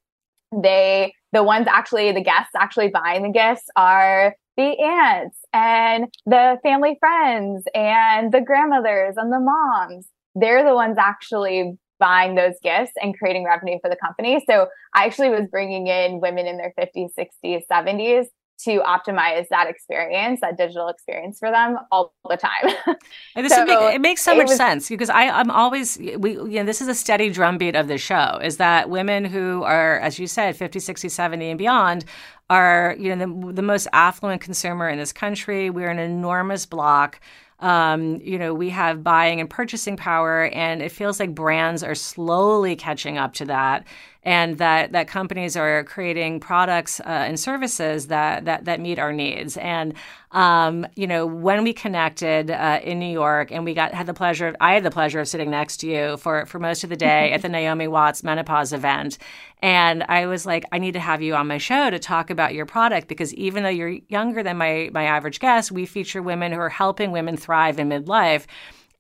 they 0.52 1.14
the 1.32 1.42
ones 1.42 1.66
actually 1.68 2.10
the 2.12 2.22
guests 2.22 2.52
actually 2.56 2.88
buying 2.88 3.22
the 3.22 3.28
gifts 3.28 3.64
are 3.76 4.34
the 4.56 4.76
aunts 4.80 5.38
and 5.52 6.06
the 6.26 6.58
family 6.62 6.96
friends 6.98 7.64
and 7.74 8.32
the 8.32 8.40
grandmothers 8.40 9.14
and 9.16 9.32
the 9.32 9.38
moms 9.38 10.06
they're 10.34 10.64
the 10.64 10.74
ones 10.74 10.96
actually 10.98 11.78
buying 11.98 12.34
those 12.36 12.54
gifts 12.62 12.92
and 13.02 13.18
creating 13.18 13.44
revenue 13.44 13.78
for 13.80 13.90
the 13.90 13.96
company 13.96 14.42
so 14.48 14.68
i 14.94 15.04
actually 15.04 15.30
was 15.30 15.46
bringing 15.50 15.86
in 15.86 16.20
women 16.20 16.46
in 16.46 16.56
their 16.56 16.72
50s 16.78 17.10
60s 17.18 17.62
70s 17.70 18.26
to 18.58 18.80
optimize 18.80 19.46
that 19.50 19.68
experience, 19.68 20.40
that 20.40 20.56
digital 20.56 20.88
experience 20.88 21.38
for 21.38 21.50
them 21.50 21.78
all 21.92 22.12
the 22.28 22.36
time. 22.36 22.74
and 23.36 23.46
this 23.46 23.54
so 23.54 23.64
make, 23.64 23.78
it 23.94 24.00
makes 24.00 24.22
so 24.22 24.34
much 24.34 24.48
was, 24.48 24.56
sense 24.56 24.88
because 24.88 25.10
I, 25.10 25.28
I'm 25.28 25.50
always 25.50 25.96
we 25.96 26.32
you 26.32 26.46
know 26.46 26.64
this 26.64 26.80
is 26.80 26.88
a 26.88 26.94
steady 26.94 27.30
drumbeat 27.30 27.76
of 27.76 27.86
the 27.86 27.98
show 27.98 28.40
is 28.42 28.56
that 28.56 28.90
women 28.90 29.24
who 29.24 29.62
are 29.62 30.00
as 30.00 30.18
you 30.18 30.26
said 30.26 30.56
50, 30.56 30.80
60, 30.80 31.08
70 31.08 31.50
and 31.50 31.58
beyond 31.58 32.04
are 32.50 32.96
you 32.98 33.14
know 33.14 33.26
the, 33.26 33.52
the 33.52 33.62
most 33.62 33.86
affluent 33.92 34.40
consumer 34.40 34.88
in 34.88 34.98
this 34.98 35.12
country. 35.12 35.70
We're 35.70 35.90
an 35.90 36.00
enormous 36.00 36.66
block. 36.66 37.20
Um, 37.60 38.20
you 38.20 38.38
know, 38.38 38.54
we 38.54 38.70
have 38.70 39.02
buying 39.02 39.40
and 39.40 39.50
purchasing 39.50 39.96
power, 39.96 40.44
and 40.54 40.80
it 40.80 40.92
feels 40.92 41.18
like 41.18 41.34
brands 41.34 41.82
are 41.82 41.94
slowly 41.94 42.76
catching 42.76 43.18
up 43.18 43.32
to 43.34 43.44
that 43.46 43.84
and 44.24 44.58
that 44.58 44.92
that 44.92 45.06
companies 45.08 45.56
are 45.56 45.84
creating 45.84 46.40
products 46.40 47.00
uh, 47.00 47.04
and 47.04 47.38
services 47.38 48.08
that 48.08 48.44
that 48.44 48.64
that 48.64 48.80
meet 48.80 48.98
our 48.98 49.12
needs. 49.12 49.56
And 49.56 49.94
um, 50.32 50.86
you 50.96 51.06
know, 51.06 51.24
when 51.24 51.62
we 51.62 51.72
connected 51.72 52.50
uh, 52.50 52.80
in 52.82 52.98
New 52.98 53.10
York, 53.10 53.50
and 53.50 53.64
we 53.64 53.72
got 53.72 53.94
had 53.94 54.06
the 54.06 54.14
pleasure, 54.14 54.48
of, 54.48 54.56
I 54.60 54.74
had 54.74 54.82
the 54.82 54.90
pleasure 54.90 55.20
of 55.20 55.28
sitting 55.28 55.50
next 55.50 55.78
to 55.78 55.86
you 55.86 56.16
for 56.18 56.46
for 56.46 56.58
most 56.58 56.84
of 56.84 56.90
the 56.90 56.96
day 56.96 57.32
at 57.32 57.42
the 57.42 57.48
Naomi 57.58 57.88
Watts 57.88 58.22
menopause 58.22 58.72
event, 58.72 59.18
and 59.62 60.02
I 60.08 60.26
was 60.26 60.44
like, 60.44 60.64
I 60.72 60.78
need 60.78 60.92
to 60.92 61.00
have 61.00 61.22
you 61.22 61.34
on 61.34 61.46
my 61.46 61.58
show 61.58 61.88
to 61.88 61.98
talk 61.98 62.30
about 62.30 62.54
your 62.54 62.66
product 62.66 63.08
because 63.08 63.32
even 63.34 63.62
though 63.62 63.68
you're 63.68 63.98
younger 64.08 64.42
than 64.42 64.56
my 64.58 64.90
my 64.92 65.04
average 65.04 65.38
guest, 65.40 65.70
we 65.70 65.86
feature 65.86 66.22
women 66.22 66.52
who 66.52 66.58
are 66.58 66.68
helping 66.68 67.12
women 67.12 67.36
thrive 67.36 67.78
in 67.78 67.88
midlife. 67.88 68.46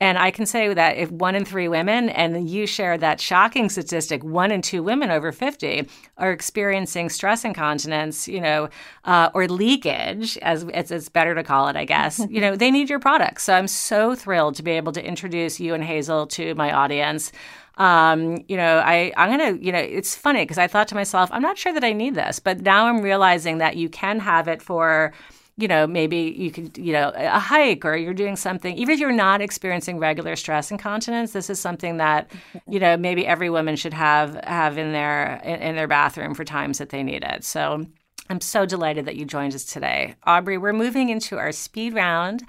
And 0.00 0.16
I 0.16 0.30
can 0.30 0.46
say 0.46 0.72
that 0.72 0.96
if 0.96 1.10
one 1.10 1.34
in 1.34 1.44
three 1.44 1.66
women, 1.66 2.08
and 2.08 2.48
you 2.48 2.68
share 2.68 2.96
that 2.98 3.20
shocking 3.20 3.68
statistic, 3.68 4.22
one 4.22 4.52
in 4.52 4.62
two 4.62 4.80
women 4.80 5.10
over 5.10 5.32
50 5.32 5.88
are 6.18 6.30
experiencing 6.30 7.08
stress 7.08 7.44
incontinence, 7.44 8.28
you 8.28 8.40
know, 8.40 8.68
uh, 9.04 9.30
or 9.34 9.48
leakage, 9.48 10.38
as 10.38 10.62
it's, 10.72 10.92
it's 10.92 11.08
better 11.08 11.34
to 11.34 11.42
call 11.42 11.66
it, 11.66 11.74
I 11.74 11.84
guess, 11.84 12.24
you 12.30 12.40
know, 12.40 12.54
they 12.54 12.70
need 12.70 12.88
your 12.88 13.00
products. 13.00 13.42
So 13.42 13.54
I'm 13.54 13.66
so 13.66 14.14
thrilled 14.14 14.54
to 14.56 14.62
be 14.62 14.72
able 14.72 14.92
to 14.92 15.04
introduce 15.04 15.58
you 15.58 15.74
and 15.74 15.82
Hazel 15.82 16.28
to 16.28 16.54
my 16.54 16.72
audience. 16.72 17.32
Um, 17.76 18.44
you 18.48 18.56
know, 18.56 18.78
I, 18.78 19.12
I'm 19.16 19.36
going 19.36 19.56
to, 19.56 19.64
you 19.64 19.72
know, 19.72 19.78
it's 19.78 20.14
funny 20.14 20.42
because 20.42 20.58
I 20.58 20.68
thought 20.68 20.88
to 20.88 20.94
myself, 20.94 21.28
I'm 21.32 21.42
not 21.42 21.58
sure 21.58 21.72
that 21.72 21.84
I 21.84 21.92
need 21.92 22.14
this, 22.14 22.38
but 22.38 22.60
now 22.60 22.86
I'm 22.86 23.02
realizing 23.02 23.58
that 23.58 23.76
you 23.76 23.88
can 23.88 24.20
have 24.20 24.46
it 24.46 24.62
for, 24.62 25.12
you 25.58 25.66
know, 25.66 25.86
maybe 25.86 26.34
you 26.38 26.52
could, 26.52 26.78
you 26.78 26.92
know, 26.92 27.12
a 27.16 27.40
hike 27.40 27.84
or 27.84 27.96
you're 27.96 28.14
doing 28.14 28.36
something, 28.36 28.76
even 28.76 28.94
if 28.94 29.00
you're 29.00 29.10
not 29.10 29.40
experiencing 29.40 29.98
regular 29.98 30.36
stress 30.36 30.70
incontinence, 30.70 31.32
this 31.32 31.50
is 31.50 31.58
something 31.58 31.96
that, 31.96 32.30
you 32.68 32.78
know, 32.78 32.96
maybe 32.96 33.26
every 33.26 33.50
woman 33.50 33.74
should 33.74 33.92
have 33.92 34.34
have 34.44 34.78
in 34.78 34.92
their 34.92 35.40
in, 35.42 35.60
in 35.60 35.76
their 35.76 35.88
bathroom 35.88 36.34
for 36.34 36.44
times 36.44 36.78
that 36.78 36.90
they 36.90 37.02
need 37.02 37.24
it. 37.24 37.42
So 37.44 37.84
I'm 38.30 38.40
so 38.40 38.66
delighted 38.66 39.06
that 39.06 39.16
you 39.16 39.24
joined 39.24 39.54
us 39.54 39.64
today. 39.64 40.14
Aubrey, 40.24 40.58
we're 40.58 40.72
moving 40.72 41.08
into 41.08 41.38
our 41.38 41.50
speed 41.50 41.94
round. 41.94 42.42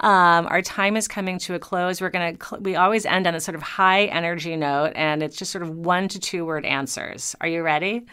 Um, 0.00 0.46
our 0.46 0.62
time 0.62 0.96
is 0.96 1.08
coming 1.08 1.38
to 1.40 1.54
a 1.54 1.58
close. 1.58 2.00
We're 2.00 2.10
going 2.10 2.36
to, 2.36 2.44
cl- 2.44 2.62
we 2.62 2.76
always 2.76 3.06
end 3.06 3.26
on 3.26 3.34
a 3.34 3.40
sort 3.40 3.54
of 3.54 3.62
high 3.62 4.04
energy 4.06 4.56
note, 4.56 4.92
and 4.94 5.22
it's 5.22 5.36
just 5.36 5.50
sort 5.50 5.62
of 5.62 5.70
one 5.70 6.08
to 6.08 6.20
two 6.20 6.44
word 6.44 6.66
answers. 6.66 7.34
Are 7.40 7.48
you 7.48 7.62
ready? 7.62 8.06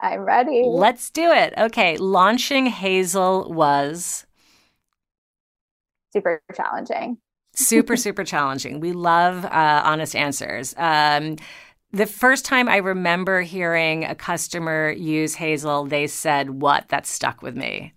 I'm 0.00 0.20
ready. 0.20 0.62
Let's 0.62 1.10
do 1.10 1.30
it. 1.30 1.54
Okay. 1.56 1.96
Launching 1.98 2.66
Hazel 2.66 3.52
was 3.52 4.26
super 6.12 6.42
challenging. 6.54 7.18
super, 7.54 7.96
super 7.96 8.24
challenging. 8.24 8.80
We 8.80 8.92
love 8.92 9.44
uh, 9.44 9.82
honest 9.84 10.14
answers. 10.16 10.74
Um, 10.76 11.36
the 11.92 12.06
first 12.06 12.44
time 12.44 12.68
I 12.68 12.78
remember 12.78 13.42
hearing 13.42 14.04
a 14.04 14.14
customer 14.14 14.90
use 14.92 15.34
Hazel, 15.36 15.84
they 15.86 16.06
said, 16.06 16.50
What? 16.50 16.88
That 16.88 17.06
stuck 17.06 17.42
with 17.42 17.56
me. 17.56 17.92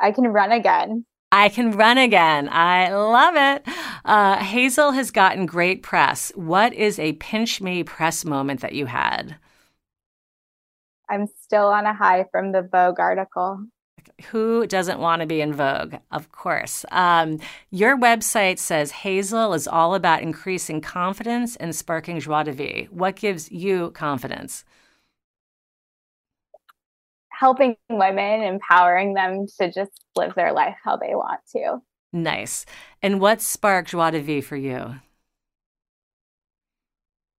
I 0.00 0.10
can 0.12 0.26
run 0.28 0.50
again. 0.52 1.04
I 1.32 1.48
can 1.48 1.72
run 1.72 1.98
again. 1.98 2.48
I 2.50 2.92
love 2.92 3.34
it. 3.36 3.64
Uh, 4.04 4.36
Hazel 4.38 4.92
has 4.92 5.10
gotten 5.10 5.46
great 5.46 5.82
press. 5.82 6.32
What 6.34 6.72
is 6.72 6.98
a 6.98 7.12
pinch 7.14 7.60
me 7.60 7.84
press 7.84 8.24
moment 8.24 8.60
that 8.60 8.74
you 8.74 8.86
had? 8.86 9.36
I'm 11.10 11.26
still 11.42 11.66
on 11.66 11.86
a 11.86 11.92
high 11.92 12.26
from 12.30 12.52
the 12.52 12.62
Vogue 12.62 13.00
article. 13.00 13.66
Who 14.30 14.66
doesn't 14.66 15.00
want 15.00 15.20
to 15.20 15.26
be 15.26 15.40
in 15.40 15.52
Vogue? 15.52 15.96
Of 16.10 16.30
course. 16.30 16.84
Um, 16.92 17.38
your 17.70 17.98
website 17.98 18.58
says 18.58 18.92
Hazel 18.92 19.52
is 19.52 19.66
all 19.66 19.94
about 19.94 20.22
increasing 20.22 20.80
confidence 20.80 21.56
and 21.56 21.74
sparking 21.74 22.20
joie 22.20 22.44
de 22.44 22.52
vivre. 22.52 22.84
What 22.90 23.16
gives 23.16 23.50
you 23.50 23.90
confidence? 23.90 24.64
Helping 27.30 27.76
women, 27.88 28.42
empowering 28.42 29.14
them 29.14 29.46
to 29.58 29.72
just 29.72 29.92
live 30.14 30.34
their 30.34 30.52
life 30.52 30.76
how 30.84 30.96
they 30.96 31.14
want 31.14 31.40
to. 31.52 31.78
Nice. 32.12 32.66
And 33.02 33.20
what 33.20 33.40
sparked 33.40 33.90
joie 33.90 34.10
de 34.10 34.20
vivre 34.20 34.46
for 34.46 34.56
you? 34.56 34.94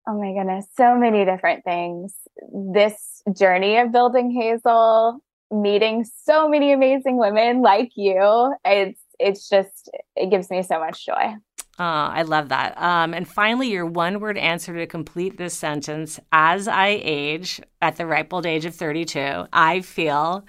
Oh 0.08 0.20
my 0.20 0.34
goodness, 0.34 0.66
so 0.76 0.96
many 0.96 1.26
different 1.26 1.64
things. 1.64 2.14
This 2.52 3.22
journey 3.38 3.78
of 3.78 3.92
building 3.92 4.32
Hazel, 4.32 5.20
meeting 5.52 6.06
so 6.26 6.50
many 6.50 6.72
amazing 6.72 7.18
women 7.18 7.62
like 7.62 7.92
you, 7.96 8.56
it's 8.66 9.00
it's 9.20 9.48
just 9.48 9.90
it 10.16 10.32
gives 10.32 10.50
me 10.50 10.64
so 10.64 10.80
much 10.80 11.06
joy. 11.06 11.36
Oh, 11.80 11.84
I 11.84 12.24
love 12.24 12.50
that. 12.50 12.78
Um, 12.82 13.14
and 13.14 13.28
finally, 13.28 13.70
your 13.70 13.86
one 13.86 14.20
word 14.20 14.38
answer 14.38 14.76
to 14.76 14.86
complete 14.88 15.38
this 15.38 15.54
sentence 15.54 16.20
As 16.32 16.68
I 16.68 17.00
age 17.04 17.62
at 17.82 17.96
the 17.96 18.06
ripe 18.06 18.34
old 18.34 18.46
age 18.46 18.66
of 18.66 18.76
32, 18.76 19.46
I 19.54 19.82
feel 19.82 20.46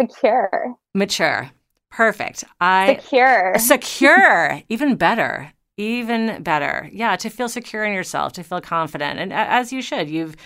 secure, 0.00 0.76
mature, 0.94 1.50
perfect. 1.90 2.44
I 2.60 2.96
secure, 2.96 3.54
secure, 3.58 4.62
even 4.68 4.96
better 4.96 5.52
even 5.80 6.42
better. 6.42 6.88
Yeah, 6.92 7.16
to 7.16 7.30
feel 7.30 7.48
secure 7.48 7.84
in 7.84 7.94
yourself, 7.94 8.34
to 8.34 8.42
feel 8.42 8.60
confident, 8.60 9.18
and 9.18 9.32
as 9.32 9.72
you 9.72 9.80
should. 9.80 10.10
You've 10.10 10.36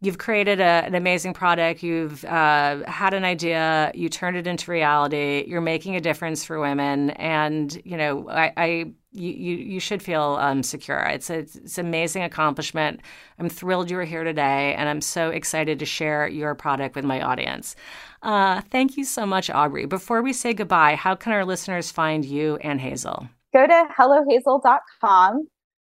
you've 0.00 0.18
created 0.18 0.60
a, 0.60 0.84
an 0.86 0.94
amazing 0.94 1.34
product. 1.34 1.82
You've 1.82 2.24
uh, 2.24 2.84
had 2.86 3.12
an 3.12 3.24
idea. 3.24 3.90
You 3.94 4.08
turned 4.08 4.36
it 4.36 4.46
into 4.46 4.70
reality. 4.70 5.44
You're 5.48 5.60
making 5.60 5.96
a 5.96 6.00
difference 6.00 6.44
for 6.44 6.60
women, 6.60 7.10
and 7.10 7.80
you 7.84 7.96
know, 7.96 8.28
I. 8.30 8.52
I 8.56 8.86
you, 9.18 9.32
you, 9.32 9.80
should 9.80 10.02
feel 10.02 10.36
um, 10.38 10.62
secure. 10.62 10.98
It's, 10.98 11.30
a, 11.30 11.38
it's 11.38 11.78
an 11.78 11.86
amazing 11.86 12.22
accomplishment. 12.22 13.00
I'm 13.38 13.48
thrilled 13.48 13.90
you 13.90 13.98
are 13.98 14.04
here 14.04 14.24
today, 14.24 14.74
and 14.74 14.90
I'm 14.90 15.00
so 15.00 15.30
excited 15.30 15.78
to 15.78 15.86
share 15.86 16.28
your 16.28 16.54
product 16.54 16.94
with 16.94 17.06
my 17.06 17.22
audience. 17.22 17.76
Uh, 18.22 18.60
thank 18.70 18.98
you 18.98 19.04
so 19.04 19.24
much, 19.24 19.48
Aubrey. 19.48 19.86
Before 19.86 20.20
we 20.20 20.34
say 20.34 20.52
goodbye, 20.52 20.96
how 20.96 21.14
can 21.14 21.32
our 21.32 21.46
listeners 21.46 21.90
find 21.90 22.26
you 22.26 22.56
and 22.56 22.78
Hazel? 22.78 23.26
Go 23.56 23.66
to 23.66 23.88
hellohazel.com 23.98 25.48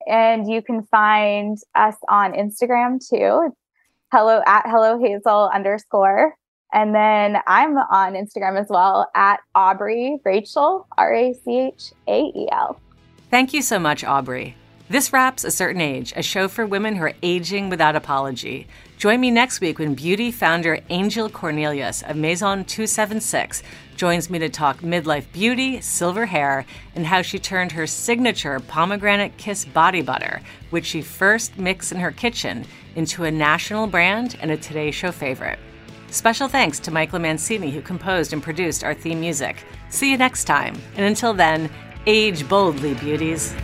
and 0.07 0.47
you 0.47 0.61
can 0.61 0.83
find 0.91 1.57
us 1.75 1.95
on 2.07 2.35
Instagram 2.35 2.99
too. 3.01 3.51
Hello 4.13 4.43
at 4.47 4.65
hello 4.67 5.01
hazel 5.01 5.51
underscore. 5.55 6.35
And 6.75 6.95
then 6.95 7.39
I'm 7.47 7.79
on 7.79 8.13
Instagram 8.13 8.61
as 8.61 8.67
well 8.69 9.11
at 9.15 9.41
Aubrey 9.55 10.19
Rachael, 10.23 10.87
R 10.99 11.15
A 11.15 11.33
C 11.33 11.73
H 11.75 11.93
A 12.07 12.19
E 12.25 12.47
L. 12.53 12.79
Thank 13.31 13.55
you 13.55 13.63
so 13.63 13.79
much, 13.79 14.05
Aubrey. 14.05 14.55
This 14.91 15.15
wraps 15.15 15.43
A 15.43 15.51
Certain 15.51 15.81
Age, 15.81 16.13
a 16.15 16.23
show 16.23 16.49
for 16.49 16.67
women 16.67 16.97
who 16.97 17.05
are 17.05 17.15
aging 17.23 17.71
without 17.71 17.97
apology. 17.97 18.67
Join 18.99 19.19
me 19.21 19.31
next 19.31 19.63
week 19.63 19.79
when 19.79 19.95
beauty 19.95 20.31
founder 20.31 20.81
Angel 20.91 21.31
Cornelius 21.31 22.03
of 22.03 22.17
Maison 22.17 22.67
276 22.67 23.63
joins 23.97 24.30
me 24.30 24.38
to 24.38 24.49
talk 24.49 24.80
midlife 24.80 25.30
beauty, 25.32 25.80
silver 25.80 26.26
hair, 26.26 26.64
and 26.94 27.07
how 27.07 27.22
she 27.22 27.38
turned 27.38 27.72
her 27.72 27.86
signature 27.86 28.61
pomegranate 28.61 29.36
kiss 29.36 29.64
body 29.64 30.03
butter, 30.03 30.40
which 30.70 30.86
she 30.86 31.03
first 31.03 31.59
mixed 31.59 31.92
in 31.92 31.99
her 31.99 32.12
kitchen, 32.12 32.64
into 32.94 33.24
a 33.24 33.30
national 33.30 33.86
brand 33.86 34.36
and 34.40 34.51
a 34.51 34.57
Today 34.57 34.90
Show 34.90 35.12
favorite. 35.12 35.59
Special 36.11 36.49
thanks 36.49 36.78
to 36.80 36.90
Michael 36.90 37.18
Mancini, 37.18 37.70
who 37.70 37.82
composed 37.82 38.32
and 38.32 38.42
produced 38.42 38.84
our 38.84 38.94
theme 38.94 39.20
music. 39.20 39.64
See 39.88 40.11
you 40.11 40.16
next 40.16 40.44
time, 40.44 40.80
and 40.97 41.05
until 41.05 41.34
then, 41.34 41.70
age 42.07 42.49
boldly, 42.49 42.94
beauties. 42.94 43.55